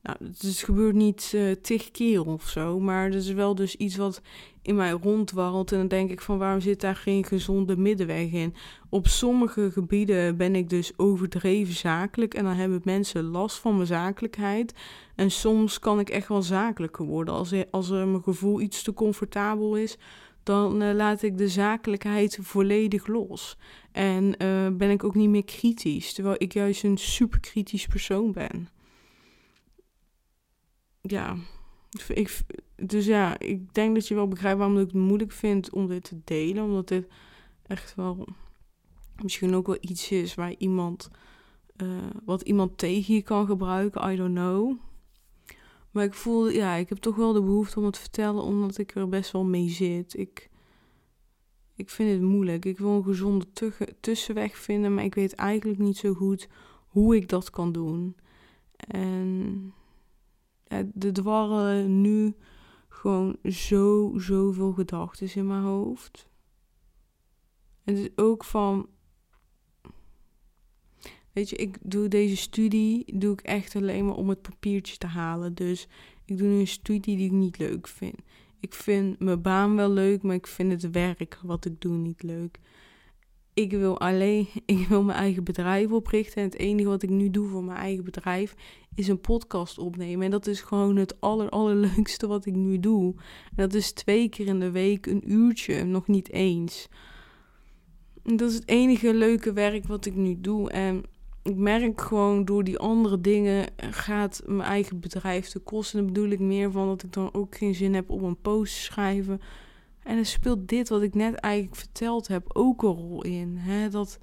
[0.01, 3.95] Nou, het gebeurt niet uh, tig keer of zo, maar dat is wel dus iets
[3.95, 4.21] wat
[4.61, 5.71] in mij rondwarrelt.
[5.71, 8.55] En dan denk ik van waarom zit daar geen gezonde middenweg in?
[8.89, 13.87] Op sommige gebieden ben ik dus overdreven zakelijk en dan hebben mensen last van mijn
[13.87, 14.73] zakelijkheid.
[15.15, 17.33] En soms kan ik echt wel zakelijker worden.
[17.33, 19.97] Als, als mijn gevoel iets te comfortabel is,
[20.43, 23.57] dan uh, laat ik de zakelijkheid volledig los.
[23.91, 28.31] En uh, ben ik ook niet meer kritisch, terwijl ik juist een super kritisch persoon
[28.31, 28.78] ben.
[31.01, 31.35] Ja,
[32.07, 32.41] ik,
[32.75, 36.03] dus ja, ik denk dat je wel begrijpt waarom ik het moeilijk vind om dit
[36.03, 36.63] te delen.
[36.63, 37.07] Omdat dit
[37.67, 38.27] echt wel
[39.21, 41.09] misschien ook wel iets is waar iemand,
[41.77, 44.11] uh, wat iemand tegen je kan gebruiken.
[44.11, 44.77] I don't know.
[45.91, 48.77] Maar ik voel, ja, ik heb toch wel de behoefte om het te vertellen, omdat
[48.77, 50.17] ik er best wel mee zit.
[50.17, 50.49] Ik,
[51.75, 52.65] ik vind het moeilijk.
[52.65, 53.45] Ik wil een gezonde
[53.99, 56.49] tussenweg vinden, maar ik weet eigenlijk niet zo goed
[56.87, 58.15] hoe ik dat kan doen.
[58.75, 59.73] En
[60.69, 62.35] er dwarrelen nu
[62.89, 66.29] gewoon zo, zoveel gedachten in mijn hoofd.
[67.83, 68.87] Het is ook van.
[71.31, 75.07] Weet je, ik doe deze studie doe ik echt alleen maar om het papiertje te
[75.07, 75.53] halen.
[75.53, 75.87] Dus
[76.25, 78.15] ik doe nu een studie die ik niet leuk vind.
[78.59, 82.23] Ik vind mijn baan wel leuk, maar ik vind het werk wat ik doe niet
[82.23, 82.59] leuk
[83.59, 86.37] ik wil alleen, ik wil mijn eigen bedrijf oprichten.
[86.37, 88.55] En het enige wat ik nu doe voor mijn eigen bedrijf
[88.95, 90.25] is een podcast opnemen.
[90.25, 93.13] En dat is gewoon het aller, allerleukste wat ik nu doe.
[93.15, 96.87] En dat is twee keer in de week een uurtje, nog niet eens.
[98.23, 100.69] En dat is het enige leuke werk wat ik nu doe.
[100.69, 101.03] En
[101.43, 105.99] ik merk gewoon door die andere dingen gaat mijn eigen bedrijf te kosten.
[105.99, 108.41] En dan bedoel ik meer van dat ik dan ook geen zin heb om een
[108.41, 109.41] post te schrijven
[110.03, 113.55] en er speelt dit wat ik net eigenlijk verteld heb ook een rol in.
[113.57, 113.89] Hè?
[113.89, 114.19] Dat,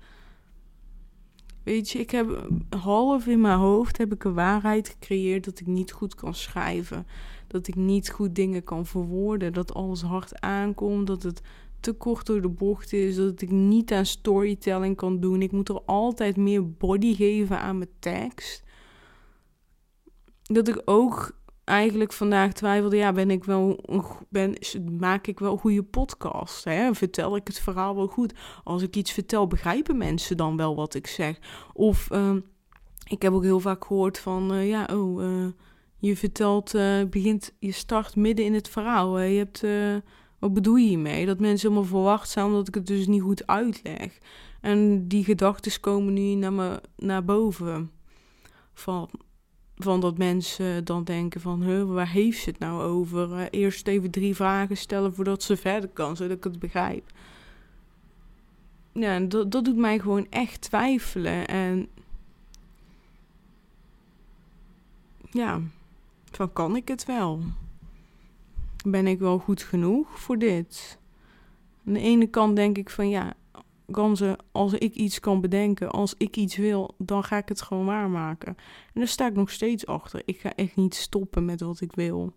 [1.62, 5.66] weet je, ik heb half in mijn hoofd heb ik een waarheid gecreëerd dat ik
[5.66, 7.06] niet goed kan schrijven.
[7.46, 9.52] Dat ik niet goed dingen kan verwoorden.
[9.52, 11.06] Dat alles hard aankomt.
[11.06, 11.40] Dat het
[11.80, 13.16] te kort door de bocht is.
[13.16, 15.42] Dat ik niet aan storytelling kan doen.
[15.42, 18.64] Ik moet er altijd meer body geven aan mijn tekst.
[20.42, 21.36] Dat ik ook
[21.66, 23.84] eigenlijk vandaag twijfelde, ja, ben ik wel,
[24.28, 24.54] ben,
[24.98, 26.64] maak ik wel goede podcast?
[26.64, 26.94] Hè?
[26.94, 28.34] Vertel ik het verhaal wel goed?
[28.64, 31.38] Als ik iets vertel, begrijpen mensen dan wel wat ik zeg?
[31.72, 32.34] Of uh,
[33.08, 35.46] ik heb ook heel vaak gehoord van, uh, ja, oh, uh,
[35.98, 39.20] je vertelt, uh, begint, je start midden in het verhaal.
[39.20, 39.64] Je hebt,
[40.38, 41.26] wat bedoel je hiermee?
[41.26, 44.18] Dat mensen helemaal verwacht zijn omdat ik het dus niet goed uitleg.
[44.60, 47.90] En die gedachten komen nu naar, me, naar boven.
[48.74, 49.10] Van,
[49.78, 53.30] van dat mensen dan denken van, waar heeft ze het nou over?
[53.30, 57.12] Uh, eerst even drie vragen stellen voordat ze verder kan, zodat ik het begrijp.
[58.92, 61.46] Ja, dat, dat doet mij gewoon echt twijfelen.
[61.46, 61.88] En
[65.30, 65.60] ja,
[66.30, 67.40] van kan ik het wel?
[68.84, 70.98] Ben ik wel goed genoeg voor dit?
[71.86, 73.34] Aan de ene kant denk ik van ja,
[74.14, 77.86] ze als ik iets kan bedenken, als ik iets wil, dan ga ik het gewoon
[77.86, 78.56] waarmaken.
[78.56, 80.22] En daar sta ik nog steeds achter.
[80.24, 82.32] Ik ga echt niet stoppen met wat ik wil.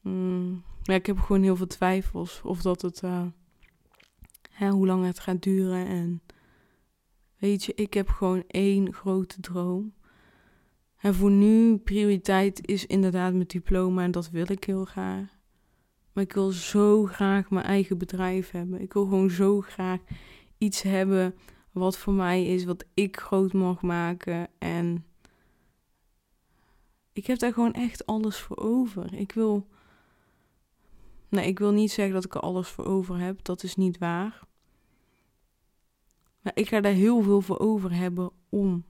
[0.00, 3.26] Mm, ja, ik heb gewoon heel veel twijfels of dat het, uh,
[4.50, 5.86] hè, hoe lang het gaat duren.
[5.86, 6.22] En
[7.38, 9.92] weet je, ik heb gewoon één grote droom.
[10.96, 15.39] En voor nu, prioriteit is inderdaad mijn diploma en dat wil ik heel graag.
[16.20, 18.80] Maar ik wil zo graag mijn eigen bedrijf hebben.
[18.80, 20.00] Ik wil gewoon zo graag
[20.58, 21.34] iets hebben
[21.72, 24.48] wat voor mij is, wat ik groot mag maken.
[24.58, 25.04] En
[27.12, 29.14] ik heb daar gewoon echt alles voor over.
[29.14, 29.66] Ik wil.
[31.28, 33.44] Nee, ik wil niet zeggen dat ik er alles voor over heb.
[33.44, 34.40] Dat is niet waar.
[36.40, 38.84] Maar ik ga daar heel veel voor over hebben om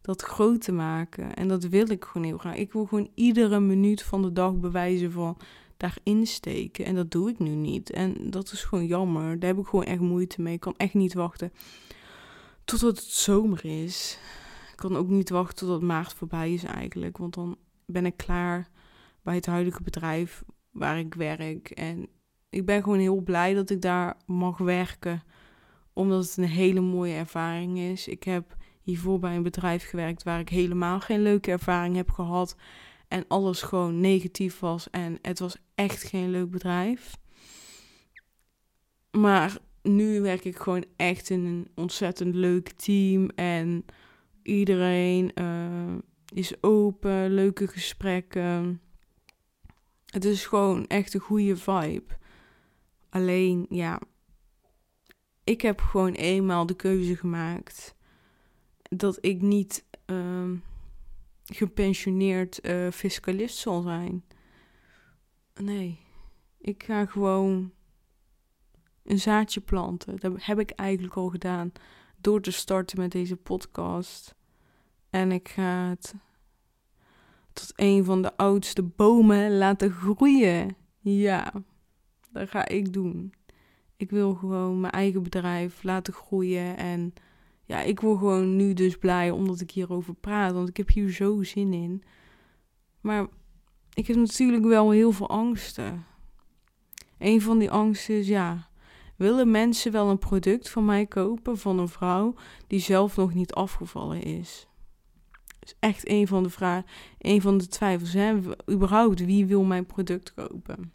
[0.00, 1.34] dat groot te maken.
[1.34, 2.56] En dat wil ik gewoon heel graag.
[2.56, 5.36] Ik wil gewoon iedere minuut van de dag bewijzen van
[5.76, 6.84] daarin steken.
[6.84, 7.90] En dat doe ik nu niet.
[7.90, 9.38] En dat is gewoon jammer.
[9.38, 10.54] Daar heb ik gewoon echt moeite mee.
[10.54, 11.52] Ik kan echt niet wachten
[12.64, 14.18] totdat het zomer is.
[14.70, 17.18] Ik kan ook niet wachten totdat maart voorbij is eigenlijk.
[17.18, 17.56] Want dan
[17.86, 18.68] ben ik klaar
[19.22, 21.70] bij het huidige bedrijf waar ik werk.
[21.70, 22.08] En
[22.50, 25.22] ik ben gewoon heel blij dat ik daar mag werken.
[25.92, 28.08] Omdat het een hele mooie ervaring is.
[28.08, 32.56] Ik heb hiervoor bij een bedrijf gewerkt waar ik helemaal geen leuke ervaring heb gehad
[33.14, 37.16] en alles gewoon negatief was en het was echt geen leuk bedrijf.
[39.10, 43.84] Maar nu werk ik gewoon echt in een ontzettend leuk team en
[44.42, 45.94] iedereen uh,
[46.32, 48.80] is open, leuke gesprekken.
[50.06, 52.16] Het is gewoon echt een goede vibe.
[53.08, 54.00] Alleen, ja,
[55.44, 57.94] ik heb gewoon eenmaal de keuze gemaakt
[58.82, 59.84] dat ik niet.
[60.06, 60.50] Uh,
[61.44, 64.24] gepensioneerd uh, fiscalist zal zijn.
[65.54, 65.98] Nee,
[66.58, 67.72] ik ga gewoon
[69.04, 70.16] een zaadje planten.
[70.16, 71.72] Dat heb ik eigenlijk al gedaan
[72.16, 74.34] door te starten met deze podcast.
[75.10, 76.14] En ik ga het
[77.52, 80.76] tot een van de oudste bomen laten groeien.
[81.00, 81.52] Ja,
[82.30, 83.32] dat ga ik doen.
[83.96, 86.76] Ik wil gewoon mijn eigen bedrijf laten groeien.
[86.76, 87.14] En
[87.64, 90.52] ja, ik word gewoon nu dus blij omdat ik hierover praat.
[90.52, 92.02] Want ik heb hier zo zin in.
[93.00, 93.26] Maar
[93.94, 96.04] ik heb natuurlijk wel heel veel angsten.
[97.18, 98.68] Een van die angsten is ja.
[99.16, 102.34] Willen mensen wel een product van mij kopen van een vrouw
[102.66, 104.68] die zelf nog niet afgevallen is?
[105.64, 106.86] is echt een van de vragen,
[107.18, 108.12] een van de twijfels.
[108.12, 108.38] Hè?
[108.70, 110.92] Überhaupt, wie wil mijn product kopen?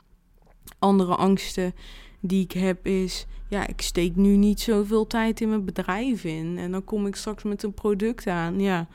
[0.80, 1.74] Andere angsten
[2.20, 6.58] die ik heb is, ja, ik steek nu niet zoveel tijd in mijn bedrijf in.
[6.58, 8.60] En dan kom ik straks met een product aan.
[8.60, 8.88] Ja,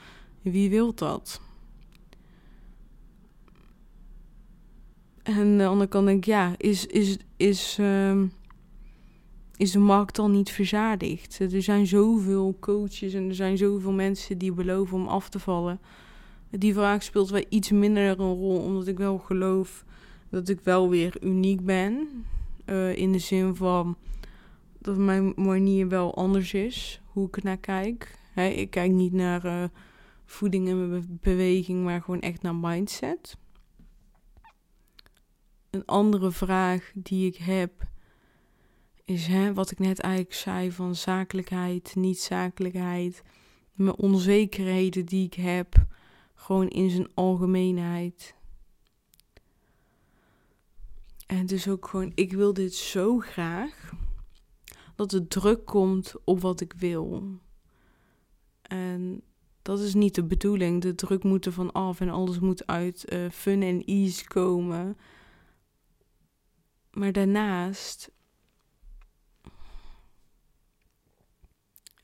[0.42, 1.40] wie wil dat?
[5.22, 8.22] En aan de andere kant denk ik, ja, is, is, is, uh,
[9.56, 11.38] is de markt al niet verzadigd?
[11.38, 15.80] Er zijn zoveel coaches en er zijn zoveel mensen die beloven om af te vallen.
[16.50, 19.84] Die vraag speelt wel iets minder een rol, omdat ik wel geloof
[20.30, 22.08] dat ik wel weer uniek ben.
[22.66, 23.96] Uh, in de zin van
[24.78, 28.18] dat mijn manier wel anders is, hoe ik naar kijk.
[28.34, 29.64] ik kijk niet naar uh,
[30.24, 33.36] voeding en beweging, maar gewoon echt naar mindset.
[35.70, 37.92] Een andere vraag die ik heb
[39.04, 43.22] is hè, wat ik net eigenlijk zei van zakelijkheid, niet-zakelijkheid,
[43.72, 45.86] mijn onzekerheden die ik heb,
[46.34, 48.34] gewoon in zijn algemeenheid.
[51.26, 53.92] En het is ook gewoon, ik wil dit zo graag
[54.94, 57.38] dat er druk komt op wat ik wil.
[58.62, 59.22] En
[59.62, 60.82] dat is niet de bedoeling.
[60.82, 64.96] De druk moet er van af en alles moet uit uh, fun en ease komen.
[66.90, 68.12] Maar daarnaast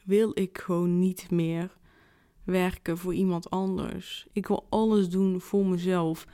[0.04, 1.78] wil ik gewoon niet meer
[2.44, 4.26] werken voor iemand anders.
[4.32, 6.26] Ik wil alles doen voor mezelf.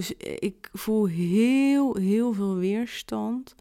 [0.00, 3.54] Dus ik voel heel, heel veel weerstand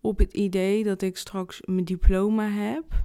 [0.00, 3.04] op het idee dat ik straks mijn diploma heb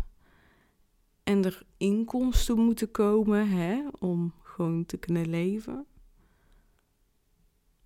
[1.23, 5.85] en er inkomsten moeten komen hè, om gewoon te kunnen leven.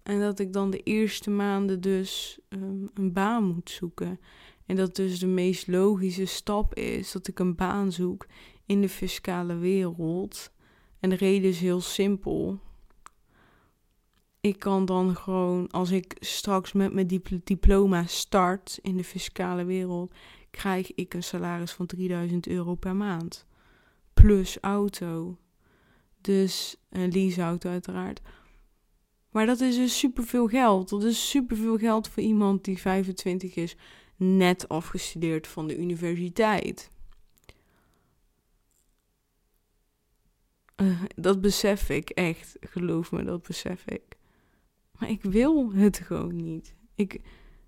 [0.04, 4.19] En dat ik dan de eerste maanden dus um, een baan moet zoeken.
[4.65, 8.25] En dat dus de meest logische stap is dat ik een baan zoek
[8.65, 10.52] in de fiscale wereld.
[10.99, 12.60] En de reden is heel simpel.
[14.41, 20.13] Ik kan dan gewoon, als ik straks met mijn diploma start in de fiscale wereld,
[20.52, 23.45] krijg ik een salaris van 3000 euro per maand.
[24.13, 25.38] Plus auto.
[26.21, 28.21] Dus een leaseauto uiteraard.
[29.32, 30.89] Maar dat is dus superveel geld.
[30.89, 33.75] Dat is superveel geld voor iemand die 25 is
[34.15, 36.91] net afgestudeerd van de universiteit.
[40.75, 44.17] Uh, dat besef ik echt, geloof me, dat besef ik.
[45.00, 46.76] Maar ik wil het gewoon niet.
[46.96, 47.22] Ik,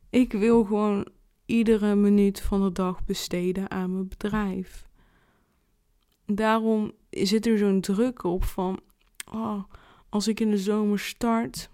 [0.09, 1.07] ik wil gewoon
[1.45, 4.89] iedere minuut van de dag besteden aan mijn bedrijf.
[6.25, 8.79] Daarom zit er zo'n druk op van,
[9.33, 9.63] oh,
[10.09, 11.69] als ik in de zomer start,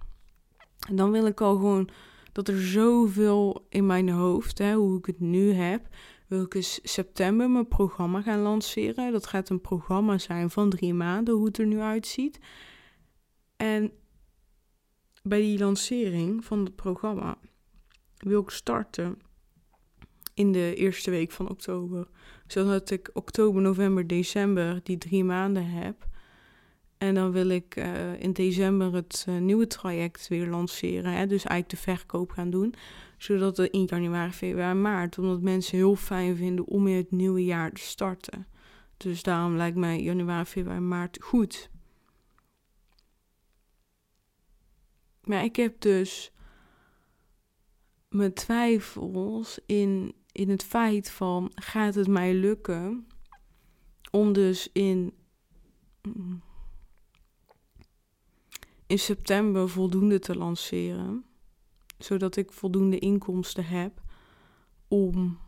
[0.94, 1.90] dan wil ik al gewoon
[2.32, 5.88] dat er zoveel in mijn hoofd, hè, hoe ik het nu heb,
[6.28, 9.12] wil ik eens september mijn programma gaan lanceren.
[9.12, 12.40] Dat gaat een programma zijn van drie maanden, hoe het er nu uitziet.
[13.56, 13.92] En
[15.28, 17.38] bij die lancering van het programma
[18.18, 19.18] wil ik starten
[20.34, 22.08] in de eerste week van oktober.
[22.48, 26.06] Zodat ik oktober, november, december die drie maanden heb.
[26.98, 31.12] En dan wil ik uh, in december het uh, nieuwe traject weer lanceren.
[31.12, 31.28] Hè?
[31.28, 32.74] Dus eigenlijk de verkoop gaan doen.
[33.18, 35.18] Zodat het in januari, februari, maart.
[35.18, 38.48] Omdat mensen heel fijn vinden om in het nieuwe jaar te starten.
[38.98, 41.70] Dus daarom lijkt mij januari, februari, maart goed.
[45.28, 46.32] Maar ik heb dus
[48.10, 53.08] mijn twijfels in, in het feit van gaat het mij lukken
[54.12, 55.14] om dus in
[56.02, 56.42] mm,
[58.88, 61.26] in september voldoende te lanceren.
[61.98, 64.02] Zodat ik voldoende inkomsten heb
[64.88, 65.40] om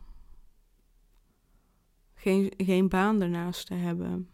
[2.14, 4.28] geen, geen baan daarnaast te hebben.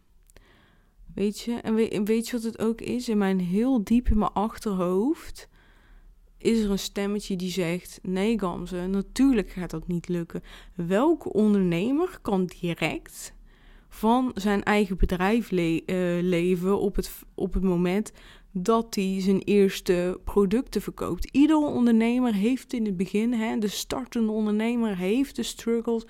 [1.16, 1.52] Weet je?
[1.52, 3.08] En weet, je wat het ook is?
[3.08, 5.48] In mijn heel diep in mijn achterhoofd
[6.38, 10.42] is er een stemmetje die zegt: Nee, Gamze, natuurlijk gaat dat niet lukken.
[10.74, 13.34] Welke ondernemer kan direct
[13.88, 18.12] van zijn eigen bedrijf le uh, leven op het, op het moment
[18.52, 21.28] dat hij zijn eerste producten verkoopt.
[21.30, 26.06] Iedere ondernemer heeft in het begin, hè, de startende ondernemer heeft de struggles,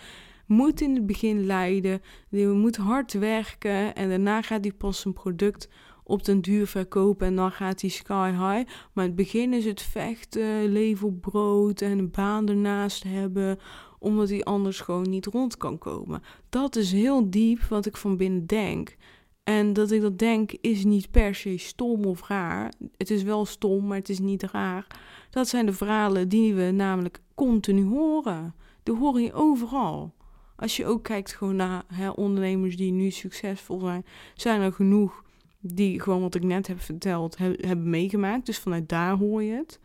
[0.47, 5.14] moet in het begin lijden, die moet hard werken en daarna gaat hij pas zijn
[5.14, 5.68] product
[6.03, 8.70] op den duur verkopen en dan gaat hij sky high.
[8.92, 13.59] Maar in het begin is het vechten, leven op brood en een baan ernaast hebben,
[13.99, 16.22] omdat hij anders gewoon niet rond kan komen.
[16.49, 18.97] Dat is heel diep wat ik van binnen denk.
[19.44, 22.72] En dat ik dat denk is niet per se stom of raar.
[22.97, 24.86] Het is wel stom, maar het is niet raar.
[25.30, 28.55] Dat zijn de verhalen die we namelijk continu horen.
[28.82, 30.14] Die hoor je overal.
[30.57, 34.05] Als je ook kijkt gewoon naar hè, ondernemers die nu succesvol zijn,
[34.35, 35.25] zijn er genoeg
[35.61, 38.47] die gewoon wat ik net heb verteld hebben meegemaakt.
[38.47, 39.81] Dus vanuit daar hoor je het.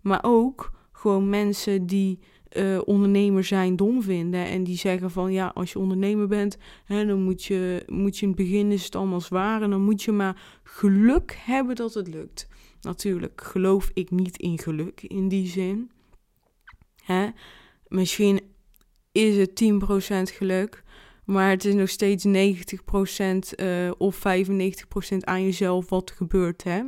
[0.00, 2.18] Maar ook gewoon mensen die
[2.52, 4.46] uh, ondernemer zijn dom vinden.
[4.46, 8.22] En die zeggen van ja, als je ondernemer bent, hè, dan moet je, moet je
[8.22, 9.62] in het begin is het allemaal zwaar.
[9.62, 12.48] En dan moet je maar geluk hebben dat het lukt.
[12.80, 15.90] Natuurlijk geloof ik niet in geluk in die zin.
[17.04, 17.28] Hè?
[17.88, 18.40] Misschien
[19.16, 19.62] is het
[20.30, 20.84] 10% geluk.
[21.24, 24.20] Maar het is nog steeds 90% uh, eh, of 95%
[25.20, 26.62] aan jezelf wat er gebeurt.
[26.62, 26.82] Hè?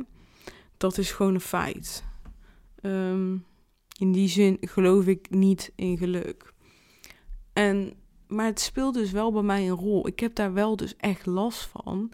[0.77, 2.03] Dat is gewoon een feit.
[2.81, 3.45] Um,
[3.97, 6.53] in die zin geloof ik niet in geluk.
[7.53, 7.93] En,
[8.27, 10.07] maar het speelt dus wel bij mij een rol.
[10.07, 12.11] Ik heb daar wel dus echt last van.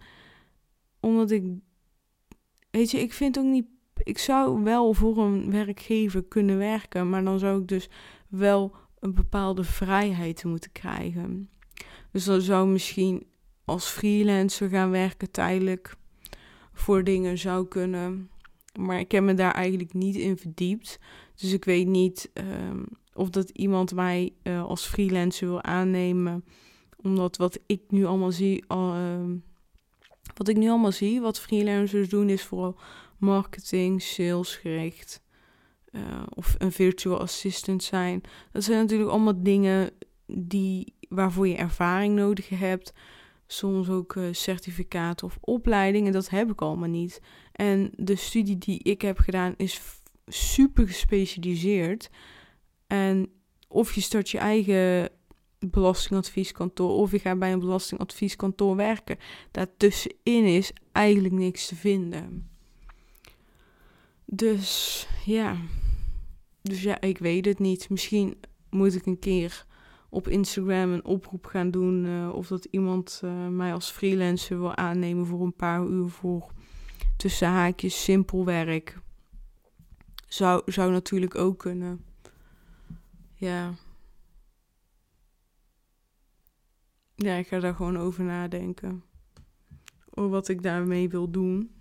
[1.00, 1.44] Omdat ik.
[2.72, 3.66] Weet je, ik vind ook niet.
[4.04, 7.10] Ik zou wel voor een werkgever kunnen werken.
[7.10, 7.90] Maar dan zou ik dus
[8.28, 8.76] wel
[9.06, 11.50] een bepaalde vrijheid moeten krijgen.
[12.12, 13.26] Dus dan zou misschien
[13.66, 15.96] als freelancer gaan werken tijdelijk
[16.74, 18.30] voor dingen zou kunnen.
[18.80, 21.00] Maar ik heb me daar eigenlijk niet in verdiept.
[21.36, 22.84] Dus ik weet niet ehm,
[23.14, 26.46] of dat iemand mij uh, als freelancer wil aannemen.
[27.02, 29.30] Omdat wat ik nu allemaal zie, uh,
[30.36, 32.76] wat ik nu allemaal zie, wat freelancers doen, is vooral
[33.18, 35.24] marketing, salesgericht.
[35.96, 38.22] Uh, of een virtual assistant zijn.
[38.52, 39.92] Dat zijn natuurlijk allemaal dingen
[40.28, 42.94] die, waarvoor je ervaring nodig hebt.
[43.48, 46.12] Soms ook uh, certificaten of opleidingen.
[46.12, 47.22] Dat heb ik allemaal niet.
[47.52, 49.82] En de studie die ik heb gedaan is
[50.28, 52.10] super gespecialiseerd.
[52.88, 53.30] En
[53.68, 55.10] of je start je eigen
[55.60, 59.18] belastingadvieskantoor of je gaat bij een belastingadvieskantoor werken.
[59.52, 62.50] Daartussenin is eigenlijk niks te vinden.
[64.26, 65.58] Dus ja.
[66.62, 67.90] Dus ja, ik weet het niet.
[67.90, 68.38] Misschien
[68.70, 69.66] moet ik een keer
[70.10, 72.06] op Instagram een oproep gaan doen.
[72.06, 76.52] Uh, of dat iemand uh, mij als freelancer wil aannemen voor een paar uur voor
[77.18, 79.00] tussen haakjes simpel werk.
[80.28, 82.06] Zou, zou natuurlijk ook kunnen.
[83.34, 83.74] Ja.
[87.16, 89.04] Ja, ik ga daar gewoon over nadenken.
[90.10, 91.75] Over wat ik daarmee wil doen.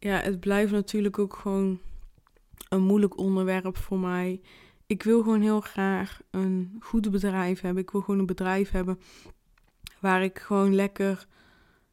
[0.00, 1.80] Ja, het blijft natuurlijk ook gewoon
[2.68, 4.40] een moeilijk onderwerp voor mij.
[4.86, 7.82] Ik wil gewoon heel graag een goed bedrijf hebben.
[7.82, 9.00] Ik wil gewoon een bedrijf hebben
[10.00, 11.28] waar ik gewoon lekker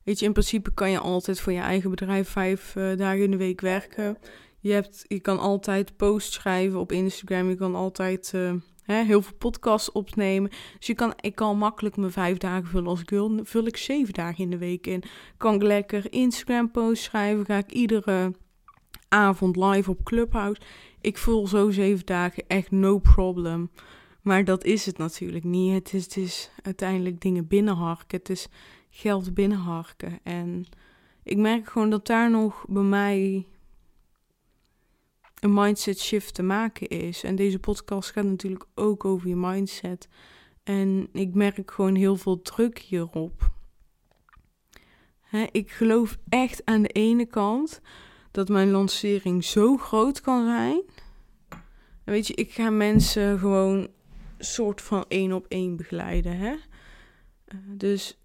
[0.07, 3.31] Weet je, in principe kan je altijd voor je eigen bedrijf vijf uh, dagen in
[3.31, 4.17] de week werken.
[4.59, 7.49] Je, hebt, je kan altijd posts schrijven op Instagram.
[7.49, 8.53] Je kan altijd uh,
[8.87, 10.51] hè, heel veel podcasts opnemen.
[10.79, 13.39] Dus kan, ik kan makkelijk mijn vijf dagen vullen als ik wil.
[13.43, 15.03] Vul ik zeven dagen in de week in.
[15.37, 17.45] Kan ik lekker Instagram posts schrijven.
[17.45, 18.33] Ga ik iedere
[19.09, 20.61] avond live op Clubhouse.
[21.01, 23.69] Ik vul zo zeven dagen echt no problem.
[24.21, 25.73] Maar dat is het natuurlijk niet.
[25.73, 28.17] Het is, het is uiteindelijk dingen binnenharken.
[28.17, 28.47] Het is
[28.89, 30.19] geld binnenharken.
[30.23, 30.65] En
[31.23, 33.45] ik merk gewoon dat daar nog bij mij
[35.39, 37.23] een mindset shift te maken is.
[37.23, 40.07] En deze podcast gaat natuurlijk ook over je mindset.
[40.63, 43.51] En ik merk gewoon heel veel druk hierop.
[45.51, 47.81] ik geloof echt aan de ene kant
[48.31, 50.81] dat mijn lancering zo groot kan zijn.
[52.03, 53.87] En weet je, ik ga mensen gewoon
[54.37, 56.37] soort van één op één begeleiden.
[56.37, 56.55] Hè?
[57.75, 58.17] Dus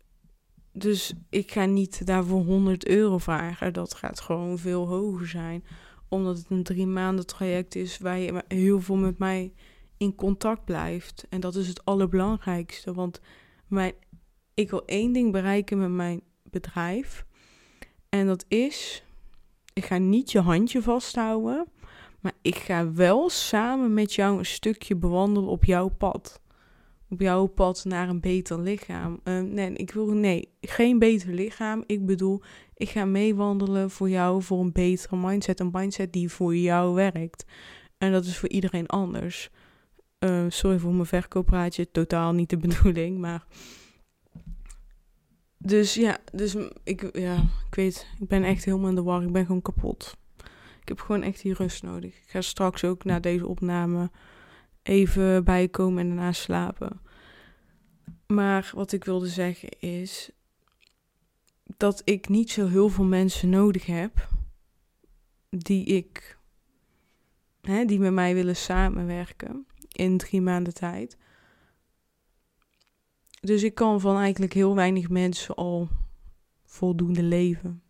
[0.72, 3.72] dus ik ga niet daarvoor 100 euro vragen.
[3.72, 5.64] Dat gaat gewoon veel hoger zijn.
[6.12, 9.52] Omdat het een drie maanden traject is waar je heel veel met mij
[9.96, 11.26] in contact blijft.
[11.28, 12.94] En dat is het allerbelangrijkste.
[12.94, 13.20] Want
[13.66, 13.92] mijn,
[14.54, 17.26] ik wil één ding bereiken met mijn bedrijf.
[18.08, 19.04] En dat is,
[19.72, 21.66] ik ga niet je handje vasthouden.
[22.20, 26.42] Maar ik ga wel samen met jou een stukje bewandelen op jouw pad
[27.12, 29.20] op jouw pad naar een beter lichaam.
[29.24, 31.84] Uh, nee, ik wil nee, geen beter lichaam.
[31.86, 32.42] Ik bedoel,
[32.82, 35.60] ik ga meewandelen voor jou voor een betere mindset.
[35.60, 37.44] Een mindset die voor jou werkt.
[37.98, 39.50] En dat is voor iedereen anders.
[40.18, 43.44] Uh, sorry voor mijn verkooppraatje, totaal niet de bedoeling, maar...
[45.58, 47.36] Dus ja, dus ik, ja,
[47.68, 49.22] ik weet, ik ben echt helemaal in de war.
[49.22, 50.16] Ik ben gewoon kapot.
[50.80, 52.16] Ik heb gewoon echt die rust nodig.
[52.16, 54.10] Ik ga straks ook na deze opname
[54.82, 57.00] even bijkomen en daarna slapen.
[58.26, 60.30] Maar wat ik wilde zeggen is
[61.76, 64.28] dat ik niet zo heel veel mensen nodig heb
[65.50, 66.38] die ik,
[67.60, 71.16] hè, die met mij willen samenwerken in drie maanden tijd.
[73.40, 75.88] Dus ik kan van eigenlijk heel weinig mensen al
[76.64, 77.82] voldoende leven.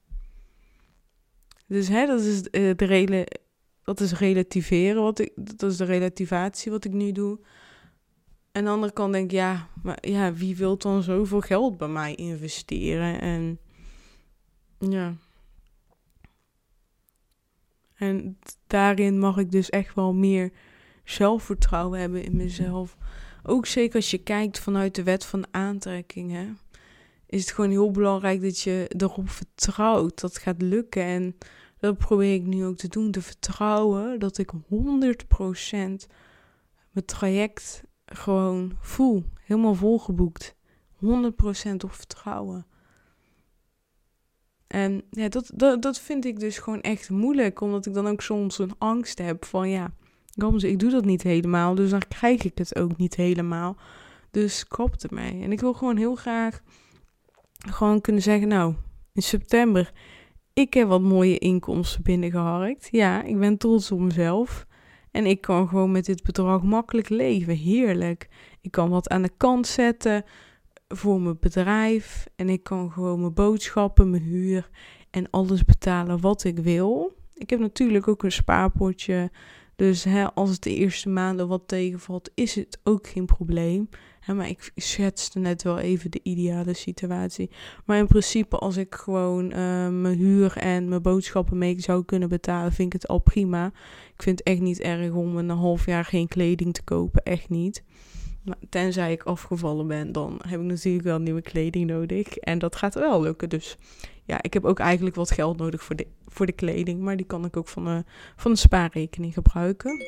[1.67, 3.25] Dus hè, dat is uh, de rela
[3.85, 7.39] dat is relativeren wat ik, dat is de relativatie wat ik nu doe.
[8.53, 11.89] Aan de andere kant denk ik, ja, maar ja, wie wil dan zoveel geld bij
[11.89, 13.21] mij investeren?
[13.21, 13.59] En
[14.91, 15.15] ja.
[17.95, 20.53] En daarin mag ik dus echt wel meer
[21.05, 22.97] zelfvertrouwen hebben in mezelf.
[23.43, 26.49] Ook zeker als je kijkt vanuit de wet van aantrekking, hè,
[27.27, 31.03] is het gewoon heel belangrijk dat je erop vertrouwt dat het gaat lukken.
[31.03, 31.37] En
[31.79, 36.07] dat probeer ik nu ook te doen, te vertrouwen dat ik 100%
[36.91, 39.25] mijn traject gewoon voel.
[39.41, 40.55] Helemaal volgeboekt.
[40.95, 42.67] 100% op vertrouwen.
[44.73, 47.61] En ja, dat, dat, dat vind ik dus gewoon echt moeilijk.
[47.61, 49.93] Omdat ik dan ook soms een angst heb van ja,
[50.59, 51.75] ik doe dat niet helemaal.
[51.75, 53.77] Dus dan krijg ik het ook niet helemaal.
[54.31, 55.43] Dus kop ermee.
[55.43, 56.63] En ik wil gewoon heel graag
[57.69, 58.75] gewoon kunnen zeggen, nou,
[59.13, 59.93] in september,
[60.53, 62.89] ik heb wat mooie inkomsten binnengeharkt.
[62.91, 64.67] Ja, ik ben trots op mezelf.
[65.11, 67.57] En ik kan gewoon met dit bedrag makkelijk leven.
[67.57, 68.29] Heerlijk.
[68.61, 70.25] Ik kan wat aan de kant zetten
[70.97, 72.27] voor mijn bedrijf.
[72.37, 74.71] En ik kan gewoon mijn boodschappen, mijn huur
[75.11, 77.17] en alles betalen wat ik wil.
[77.35, 79.31] Ik heb natuurlijk ook een spaarpotje.
[79.77, 83.89] Dus hè, als het de eerste maanden wat tegenvalt, is het ook geen probleem.
[84.21, 87.51] Hè, maar ik schetste net wel even de ideale situatie.
[87.85, 92.29] Maar in principe, als ik gewoon uh, mijn huur en mijn boodschappen mee zou kunnen
[92.29, 93.67] betalen, vind ik het al prima.
[94.15, 97.23] Ik vind het echt niet erg om een half jaar geen kleding te kopen.
[97.23, 97.85] Echt niet.
[98.69, 102.37] Tenzij ik afgevallen ben, dan heb ik natuurlijk wel nieuwe kleding nodig.
[102.37, 103.49] En dat gaat wel lukken.
[103.49, 103.77] Dus
[104.25, 107.01] ja, ik heb ook eigenlijk wat geld nodig voor de, voor de kleding.
[107.01, 108.05] Maar die kan ik ook van de,
[108.37, 110.07] van de spaarrekening gebruiken.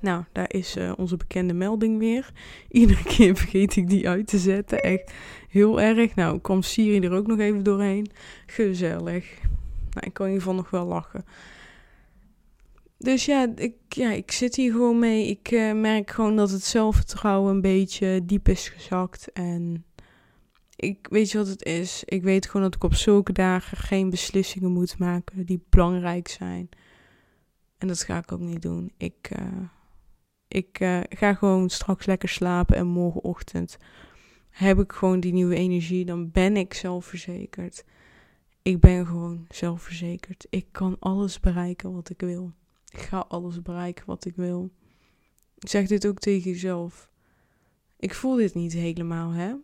[0.00, 2.30] Nou, daar is uh, onze bekende melding weer.
[2.68, 4.80] Iedere keer vergeet ik die uit te zetten.
[4.80, 5.12] Echt
[5.48, 6.14] heel erg.
[6.14, 8.10] Nou, kwam Siri er ook nog even doorheen.
[8.46, 9.38] Gezellig.
[9.90, 11.24] Nou, ik kan geval nog wel lachen.
[12.98, 15.26] Dus ja ik, ja, ik zit hier gewoon mee.
[15.26, 19.32] Ik uh, merk gewoon dat het zelfvertrouwen een beetje diep is gezakt.
[19.32, 19.84] En
[20.76, 22.02] ik weet je wat het is.
[22.04, 26.68] Ik weet gewoon dat ik op zulke dagen geen beslissingen moet maken die belangrijk zijn.
[27.78, 28.92] En dat ga ik ook niet doen.
[28.96, 29.68] Ik, uh,
[30.48, 33.76] ik uh, ga gewoon straks lekker slapen en morgenochtend
[34.50, 36.04] heb ik gewoon die nieuwe energie.
[36.04, 37.84] Dan ben ik zelfverzekerd.
[38.62, 40.46] Ik ben gewoon zelfverzekerd.
[40.50, 42.52] Ik kan alles bereiken wat ik wil.
[42.96, 44.70] Ik ga alles bereiken wat ik wil.
[45.58, 47.10] Ik zeg dit ook tegen jezelf.
[47.98, 49.54] Ik voel dit niet helemaal, hè?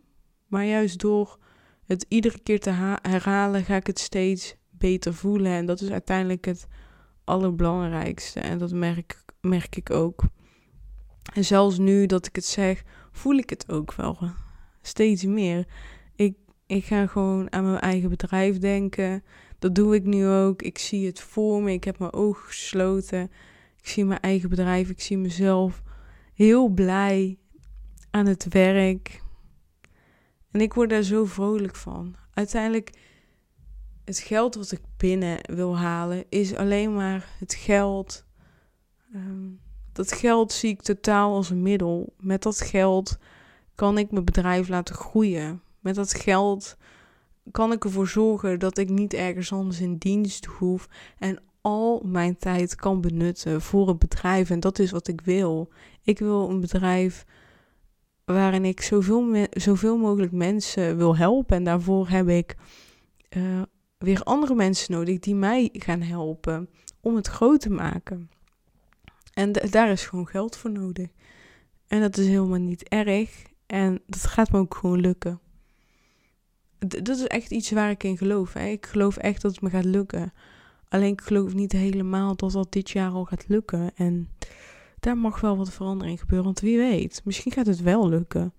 [0.47, 1.39] Maar juist door
[1.85, 2.69] het iedere keer te
[3.01, 5.51] herhalen, ga ik het steeds beter voelen.
[5.51, 6.67] En dat is uiteindelijk het
[7.23, 8.39] allerbelangrijkste.
[8.39, 10.23] En dat merk, merk ik ook.
[11.33, 14.17] En zelfs nu dat ik het zeg, voel ik het ook wel
[14.81, 15.67] steeds meer.
[16.15, 19.23] Ik, ik ga gewoon aan mijn eigen bedrijf denken.
[19.63, 20.61] Dat doe ik nu ook.
[20.61, 21.71] Ik zie het voor me.
[21.71, 23.31] Ik heb mijn ogen gesloten.
[23.77, 24.89] Ik zie mijn eigen bedrijf.
[24.89, 25.81] Ik zie mezelf
[26.33, 27.37] heel blij
[28.11, 29.23] aan het werk.
[30.51, 32.15] En ik word daar zo vrolijk van.
[32.33, 32.89] Uiteindelijk,
[34.05, 38.25] het geld wat ik binnen wil halen, is alleen maar het geld.
[39.13, 39.49] Ehm,
[39.91, 42.13] dat geld zie ik totaal als een middel.
[42.19, 43.17] Met dat geld
[43.75, 45.61] kan ik mijn bedrijf laten groeien.
[45.79, 46.77] Met dat geld
[47.51, 50.87] kan ik ervoor zorgen dat ik niet ergens anders in dienst hoef
[51.17, 54.49] en al mijn tijd kan benutten voor het bedrijf.
[54.49, 55.69] En dat is wat ik wil.
[56.03, 57.25] Ik wil een bedrijf
[58.25, 61.55] waarin ik zoveel, zoveel mogelijk mensen wil helpen.
[61.55, 62.55] En daarvoor heb ik
[63.29, 63.61] uh,
[63.97, 66.69] weer andere mensen nodig die mij gaan helpen
[67.01, 68.29] om het groot te maken.
[69.33, 71.07] En daar is gewoon geld voor nodig.
[71.87, 73.43] En dat is helemaal niet erg.
[73.65, 75.39] En dat gaat me ook gewoon lukken
[76.87, 78.53] dat is echt iets waar ik in geloof.
[78.53, 78.67] Hè.
[78.67, 80.33] Ik geloof echt dat het me gaat lukken.
[80.89, 83.91] Alleen ik geloof niet helemaal dat dat dit jaar al gaat lukken.
[83.95, 84.29] En
[84.99, 86.45] daar mag wel wat verandering gebeuren.
[86.45, 88.53] Want wie weet, misschien gaat het wel lukken.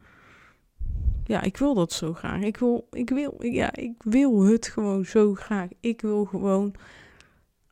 [1.25, 2.41] Ja, ik wil dat zo graag.
[2.41, 5.69] Ik wil, ik wil, ja, ik wil het gewoon zo graag.
[5.81, 6.75] Ik wil gewoon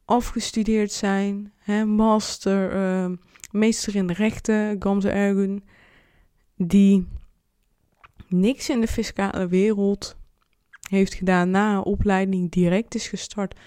[0.05, 3.16] afgestudeerd zijn, hè, master, uh,
[3.50, 5.64] meester in de rechten, Gamze Ergun,
[6.57, 7.07] die
[8.28, 10.16] niks in de fiscale wereld
[10.97, 13.59] heeft gedaan na een opleiding, direct is gestart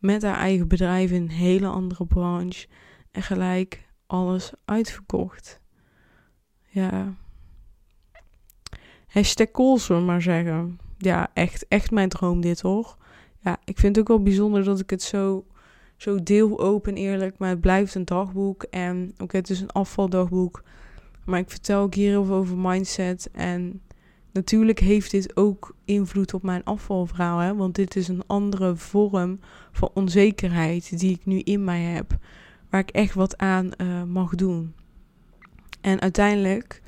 [0.00, 2.66] met haar eigen bedrijf in een hele andere branche
[3.10, 5.60] en gelijk alles uitverkocht.
[6.68, 7.14] Ja.
[9.06, 10.78] Hashtag zullen we maar zeggen.
[10.98, 12.96] Ja, echt, echt mijn droom dit hoor.
[13.40, 15.46] Ja, ik vind het ook wel bijzonder dat ik het zo,
[15.96, 17.38] zo deel open eerlijk.
[17.38, 18.62] Maar het blijft een dagboek.
[18.62, 20.62] En oké, het is een afvaldagboek.
[21.24, 23.30] Maar ik vertel ook hier heel veel over mindset.
[23.32, 23.82] En
[24.34, 27.38] natuurlijk heeft dit ook invloed op mijn afvalverhaal.
[27.38, 27.54] Hè?
[27.54, 29.40] Want dit is een andere vorm
[29.72, 32.18] van onzekerheid die ik nu in mij heb.
[32.70, 34.74] Waar ik echt wat aan uh, mag doen.
[35.80, 36.82] En uiteindelijk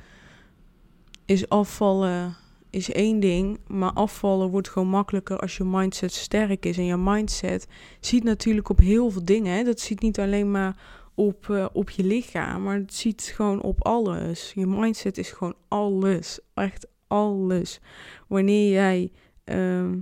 [1.25, 2.35] is afvallen
[2.69, 6.77] is één ding, maar afvallen wordt gewoon makkelijker als je mindset sterk is.
[6.77, 7.67] En je mindset
[7.99, 9.55] ziet natuurlijk op heel veel dingen.
[9.55, 9.63] Hè?
[9.63, 10.77] Dat ziet niet alleen maar
[11.15, 14.51] op, uh, op je lichaam, maar het ziet gewoon op alles.
[14.55, 16.39] Je mindset is gewoon alles.
[16.53, 17.79] Echt alles.
[18.27, 19.11] Wanneer jij
[19.45, 19.93] uh,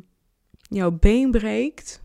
[0.58, 2.01] jouw been breekt,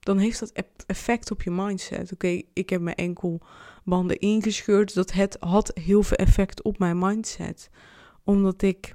[0.00, 2.12] dan heeft dat effect op je mindset.
[2.12, 4.94] Oké, ik heb mijn enkelbanden ingescheurd.
[4.94, 7.70] Dat het had heel veel effect op mijn mindset.
[8.24, 8.94] Omdat ik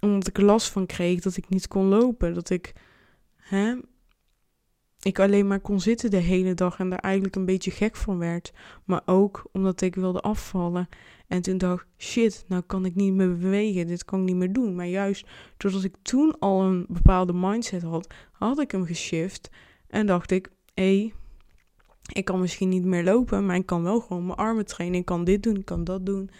[0.00, 2.34] omdat ik last van kreeg dat ik niet kon lopen.
[2.34, 2.72] Dat ik,
[3.36, 3.74] hè,
[5.00, 8.18] ik alleen maar kon zitten de hele dag en daar eigenlijk een beetje gek van
[8.18, 8.52] werd.
[8.84, 10.88] Maar ook omdat ik wilde afvallen.
[11.30, 13.86] En toen dacht shit, nou kan ik niet meer bewegen.
[13.86, 14.74] Dit kan ik niet meer doen.
[14.74, 15.26] Maar juist
[15.56, 19.50] doordat ik toen al een bepaalde mindset had, had ik hem geshift.
[19.86, 21.12] En dacht ik, hé, hey,
[22.12, 24.98] ik kan misschien niet meer lopen, maar ik kan wel gewoon mijn armen trainen.
[24.98, 26.30] Ik kan dit doen, ik kan dat doen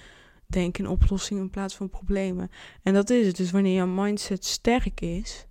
[0.50, 2.50] denk in oplossingen in plaats van problemen.
[2.82, 3.36] En dat is het.
[3.36, 5.46] Dus wanneer jouw mindset sterk is,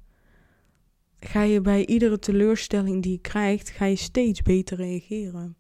[1.20, 5.58] ga je bij iedere teleurstelling die je krijgt, ga je steeds beter reageren.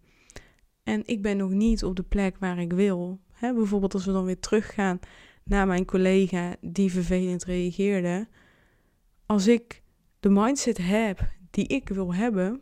[0.83, 3.19] En ik ben nog niet op de plek waar ik wil.
[3.39, 4.99] He, bijvoorbeeld als we dan weer teruggaan
[5.43, 8.27] naar mijn collega die vervelend reageerde.
[9.25, 9.81] Als ik
[10.19, 12.61] de mindset heb die ik wil hebben,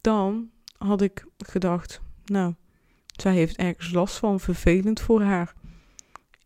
[0.00, 2.54] dan had ik gedacht, nou,
[3.06, 5.54] zij heeft ergens last van, vervelend voor haar.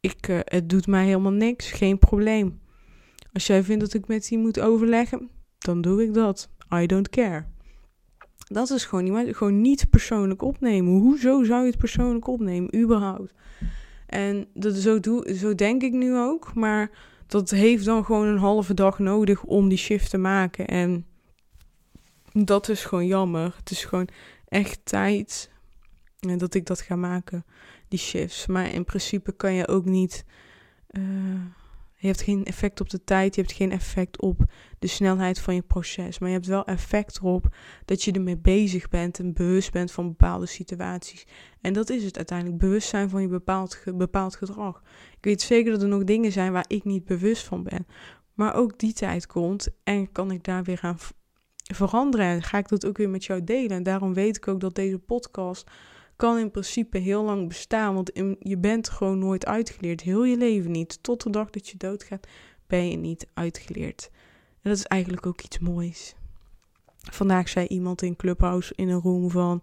[0.00, 2.60] Ik, uh, het doet mij helemaal niks, geen probleem.
[3.32, 6.48] Als jij vindt dat ik met die moet overleggen, dan doe ik dat.
[6.74, 7.46] I don't care.
[8.48, 10.92] Dat is gewoon niet, gewoon niet persoonlijk opnemen.
[10.92, 13.32] Hoezo zou je het persoonlijk opnemen, überhaupt?
[14.06, 16.90] En dat, zo, doe, zo denk ik nu ook, maar
[17.26, 20.66] dat heeft dan gewoon een halve dag nodig om die shift te maken.
[20.66, 21.06] En
[22.32, 23.54] dat is gewoon jammer.
[23.56, 24.08] Het is gewoon
[24.48, 25.50] echt tijd
[26.20, 27.44] en dat ik dat ga maken,
[27.88, 28.46] die shifts.
[28.46, 30.24] Maar in principe kan je ook niet.
[30.90, 31.04] Uh,
[31.98, 34.44] je hebt geen effect op de tijd, je hebt geen effect op
[34.78, 36.18] de snelheid van je proces.
[36.18, 40.08] Maar je hebt wel effect erop dat je ermee bezig bent en bewust bent van
[40.08, 41.26] bepaalde situaties.
[41.60, 44.82] En dat is het uiteindelijk, bewustzijn van je bepaald, bepaald gedrag.
[45.16, 47.86] Ik weet zeker dat er nog dingen zijn waar ik niet bewust van ben.
[48.34, 50.98] Maar ook die tijd komt en kan ik daar weer aan
[51.74, 52.26] veranderen.
[52.26, 53.76] En ga ik dat ook weer met jou delen.
[53.76, 55.70] En daarom weet ik ook dat deze podcast
[56.16, 57.94] kan in principe heel lang bestaan.
[57.94, 60.00] Want je bent gewoon nooit uitgeleerd.
[60.00, 61.02] Heel je leven niet.
[61.02, 62.26] Tot de dag dat je doodgaat
[62.66, 64.10] ben je niet uitgeleerd.
[64.62, 66.14] En dat is eigenlijk ook iets moois.
[66.96, 69.60] Vandaag zei iemand in Clubhouse in een room van...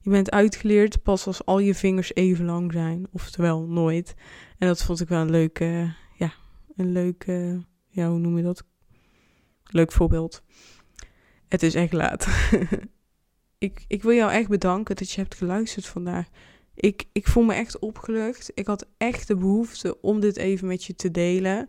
[0.00, 3.06] Je bent uitgeleerd pas als al je vingers even lang zijn.
[3.12, 4.14] Oftewel, nooit.
[4.58, 5.94] En dat vond ik wel een leuke...
[6.16, 6.32] Ja,
[6.76, 7.64] een leuke...
[7.88, 8.64] Ja, hoe noem je dat?
[9.64, 10.42] Leuk voorbeeld.
[11.48, 12.26] Het is echt laat.
[13.62, 16.28] ik, ik wil jou echt bedanken dat je hebt geluisterd vandaag.
[16.74, 18.50] Ik, ik voel me echt opgelucht.
[18.54, 21.68] Ik had echt de behoefte om dit even met je te delen.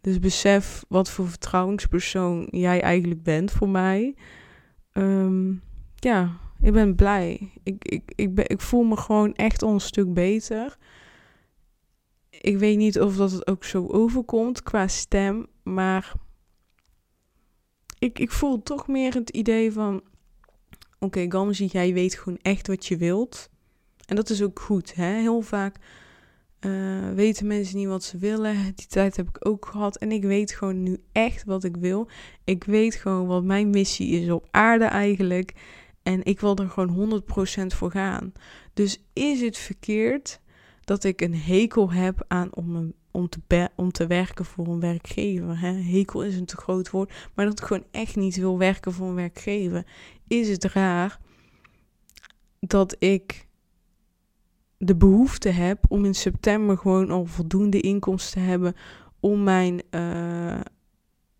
[0.00, 4.14] Dus besef wat voor vertrouwenspersoon jij eigenlijk bent voor mij.
[4.92, 5.52] Ehm,
[5.94, 7.52] ja, ik ben blij.
[7.62, 10.76] Ik, ik, ik, ik voel me gewoon echt al een stuk beter.
[12.30, 16.12] Ik weet niet of dat het ook zo overkomt qua stem, maar
[17.98, 20.02] ik, ik voel toch meer het idee van
[21.00, 23.50] oké, okay, Gamzi, jij weet gewoon echt wat je wilt.
[24.06, 24.94] En dat is ook goed.
[24.94, 25.20] Hè?
[25.20, 25.76] Heel vaak
[26.60, 28.72] uh, weten mensen niet wat ze willen.
[28.74, 29.96] Die tijd heb ik ook gehad.
[29.96, 32.08] En ik weet gewoon nu echt wat ik wil.
[32.44, 35.54] Ik weet gewoon wat mijn missie is op aarde eigenlijk.
[36.02, 38.32] En ik wil er gewoon 100% voor gaan.
[38.74, 40.40] Dus is het verkeerd
[40.84, 45.60] dat ik een hekel heb aan om, om, te, om te werken voor een werkgever?
[45.60, 45.72] Hè?
[45.72, 47.12] Hekel is een te groot woord.
[47.34, 49.86] Maar dat ik gewoon echt niet wil werken voor een werkgever
[50.30, 51.18] is het raar
[52.60, 53.46] dat ik
[54.78, 58.74] de behoefte heb om in september gewoon al voldoende inkomsten te hebben
[59.20, 60.60] om mijn uh,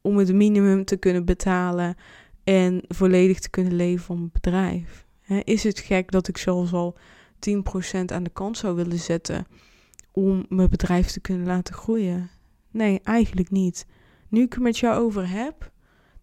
[0.00, 1.96] om het minimum te kunnen betalen
[2.44, 5.06] En volledig te kunnen leven van mijn bedrijf.
[5.44, 6.98] is het gek dat ik zelfs al
[7.48, 9.46] 10% aan de kant zou willen zetten
[10.12, 12.30] om mijn bedrijf te kunnen laten groeien?
[12.70, 13.86] Nee, eigenlijk niet.
[14.28, 15.70] Nu ik het met jou over heb,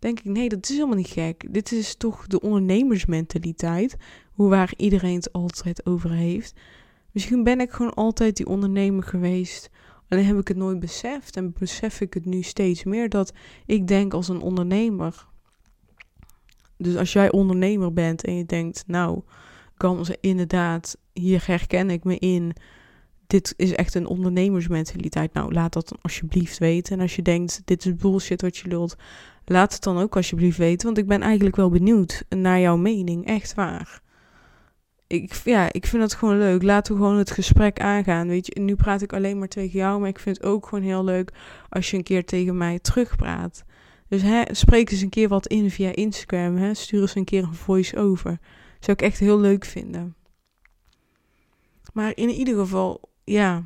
[0.07, 1.53] denk ik, nee, dat is helemaal niet gek.
[1.53, 3.97] Dit is toch de ondernemersmentaliteit,
[4.31, 6.53] hoe waar iedereen het altijd over heeft.
[7.11, 9.69] Misschien ben ik gewoon altijd die ondernemer geweest.
[10.09, 13.33] Alleen heb ik het nooit beseft en besef ik het nu steeds meer dat
[13.65, 15.27] ik denk als een ondernemer.
[16.77, 19.21] Dus als jij ondernemer bent en je denkt, nou,
[19.77, 22.53] kan ze inderdaad, hier herken ik me in.
[23.27, 25.33] Dit is echt een ondernemersmentaliteit.
[25.33, 26.95] Nou, laat dat dan alsjeblieft weten.
[26.95, 28.95] En als je denkt, dit is bullshit wat je lult,
[29.45, 30.85] laat het dan ook alsjeblieft weten.
[30.85, 33.25] Want ik ben eigenlijk wel benieuwd naar jouw mening.
[33.25, 34.01] Echt waar.
[35.07, 36.63] Ik, ja, ik vind het gewoon leuk.
[36.63, 38.27] Laten we gewoon het gesprek aangaan.
[38.27, 39.99] Weet je, nu praat ik alleen maar tegen jou.
[39.99, 41.33] Maar ik vind het ook gewoon heel leuk
[41.69, 43.63] als je een keer tegen mij terugpraat.
[44.07, 46.55] Dus hè, spreek eens een keer wat in via Instagram.
[46.55, 46.73] Hè.
[46.73, 48.39] Stuur eens een keer een voice-over.
[48.79, 50.15] Zou ik echt heel leuk vinden.
[51.93, 53.63] Maar in ieder geval, ja.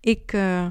[0.00, 0.66] Ik, uh,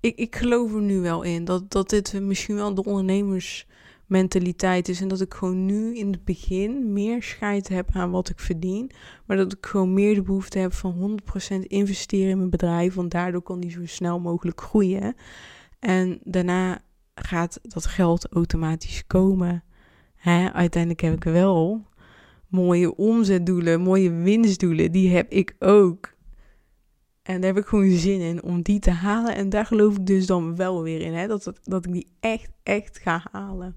[0.00, 1.44] ik, ik geloof er nu wel in.
[1.44, 5.00] Dat, dat dit misschien wel de ondernemersmentaliteit is.
[5.00, 8.90] En dat ik gewoon nu in het begin meer scheid heb aan wat ik verdien.
[9.26, 11.20] Maar dat ik gewoon meer de behoefte heb van
[11.54, 12.94] 100% investeren in mijn bedrijf.
[12.94, 15.14] Want daardoor kan die zo snel mogelijk groeien.
[15.78, 16.82] En daarna
[17.14, 19.64] gaat dat geld automatisch komen.
[20.52, 21.86] Uiteindelijk heb ik wel
[22.48, 24.92] mooie omzetdoelen, mooie winstdoelen.
[24.92, 26.14] Die heb ik ook.
[27.26, 29.34] En daar heb ik gewoon zin in om die te halen.
[29.34, 31.14] En daar geloof ik dus dan wel weer in.
[31.14, 31.26] Hè?
[31.26, 33.76] Dat, dat, dat ik die echt, echt ga halen.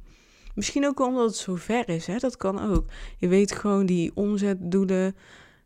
[0.55, 2.07] Misschien ook omdat het zo ver is.
[2.07, 2.17] Hè?
[2.17, 2.85] Dat kan ook.
[3.17, 5.15] Je weet gewoon, die omzetdoelen,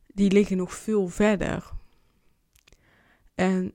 [0.08, 1.72] die liggen nog veel verder.
[3.36, 3.74] En,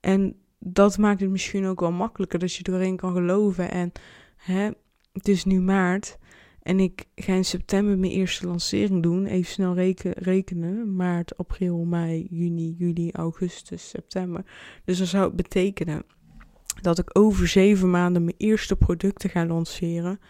[0.00, 3.70] en dat maakt het misschien ook wel makkelijker dat je erin kan geloven.
[3.70, 3.92] En
[4.36, 4.70] hè,
[5.12, 6.18] het is nu maart.
[6.64, 9.26] En ik ga in september mijn eerste lancering doen.
[9.26, 9.74] Even snel
[10.14, 10.96] rekenen.
[10.96, 14.44] Maart, april, mei, juni, juli, augustus, september.
[14.84, 16.02] Dus dat zou betekenen
[16.80, 20.20] dat ik over zeven maanden mijn eerste producten ga lanceren.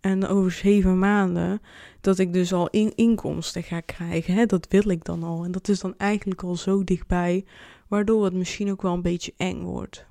[0.00, 1.60] En over zeven maanden
[2.00, 4.34] dat ik dus al in inkomsten ga krijgen.
[4.34, 4.46] Hè?
[4.46, 5.44] Dat wil ik dan al.
[5.44, 7.44] En dat is dan eigenlijk al zo dichtbij.
[7.88, 10.06] Waardoor het misschien ook wel een beetje eng wordt.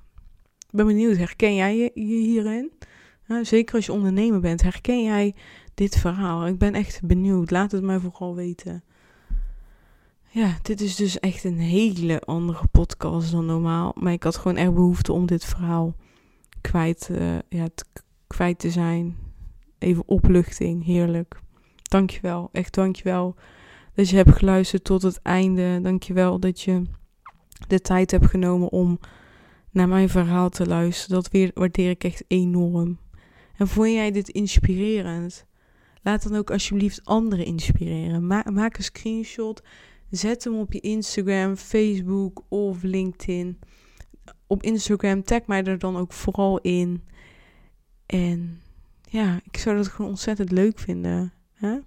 [0.58, 2.72] Ik ben benieuwd, herken jij je hierin?
[3.42, 5.34] zeker als je ondernemer bent, herken jij
[5.80, 6.46] dit verhaal?
[6.46, 7.50] Ik ben echt benieuwd.
[7.50, 8.82] Laat het mij vooral weten.
[10.28, 13.92] Ja, dit is dus echt een hele andere podcast dan normaal.
[13.98, 15.94] Maar ik had gewoon echt behoefte om dit verhaal
[16.60, 17.66] kwijt, uh, ja,
[18.26, 19.16] kwijt te zijn.
[19.78, 21.40] Even opluchting, heerlijk.
[21.82, 23.34] Dankjewel, echt dankjewel
[23.94, 25.80] dat je hebt geluisterd tot het einde.
[25.82, 26.82] Dankjewel dat je
[27.68, 28.98] de tijd hebt genomen om
[29.70, 31.22] naar mijn verhaal te luisteren.
[31.22, 32.98] Dat waardeer ik echt enorm.
[33.56, 35.48] En vond jij dit inspirerend?
[36.02, 38.26] Laat dan ook alsjeblieft anderen inspireren.
[38.26, 39.62] maak een screenshot.
[40.10, 43.58] Zet hem op je Instagram, Facebook of LinkedIn.
[44.46, 47.04] Op Instagram tag mij er dan ook vooral in.
[48.06, 48.60] En
[49.02, 51.32] ja, ik zou dat gewoon ontzettend leuk vinden.
[51.52, 51.78] Hè?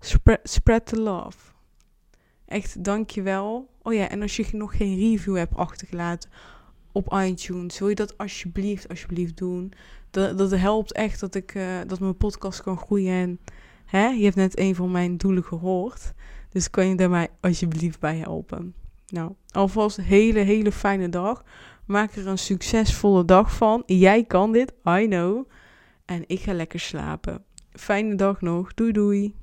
[0.00, 1.38] Spread, spread the love.
[2.46, 3.70] Echt, dankjewel.
[3.82, 6.30] Oh ja, en als je nog geen review hebt achtergelaten
[6.92, 9.72] op iTunes, wil je dat alsjeblieft, alsjeblieft doen.
[10.14, 13.12] Dat, dat helpt echt dat, ik, uh, dat mijn podcast kan groeien.
[13.12, 13.40] En
[13.84, 16.12] hè, je hebt net een van mijn doelen gehoord.
[16.50, 18.74] Dus kan je daar mij alsjeblieft bij helpen.
[19.06, 21.44] Nou, alvast een hele, hele fijne dag.
[21.86, 23.82] Maak er een succesvolle dag van.
[23.86, 25.48] Jij kan dit, I know.
[26.04, 27.44] En ik ga lekker slapen.
[27.72, 28.74] Fijne dag nog.
[28.74, 29.34] Doei doei.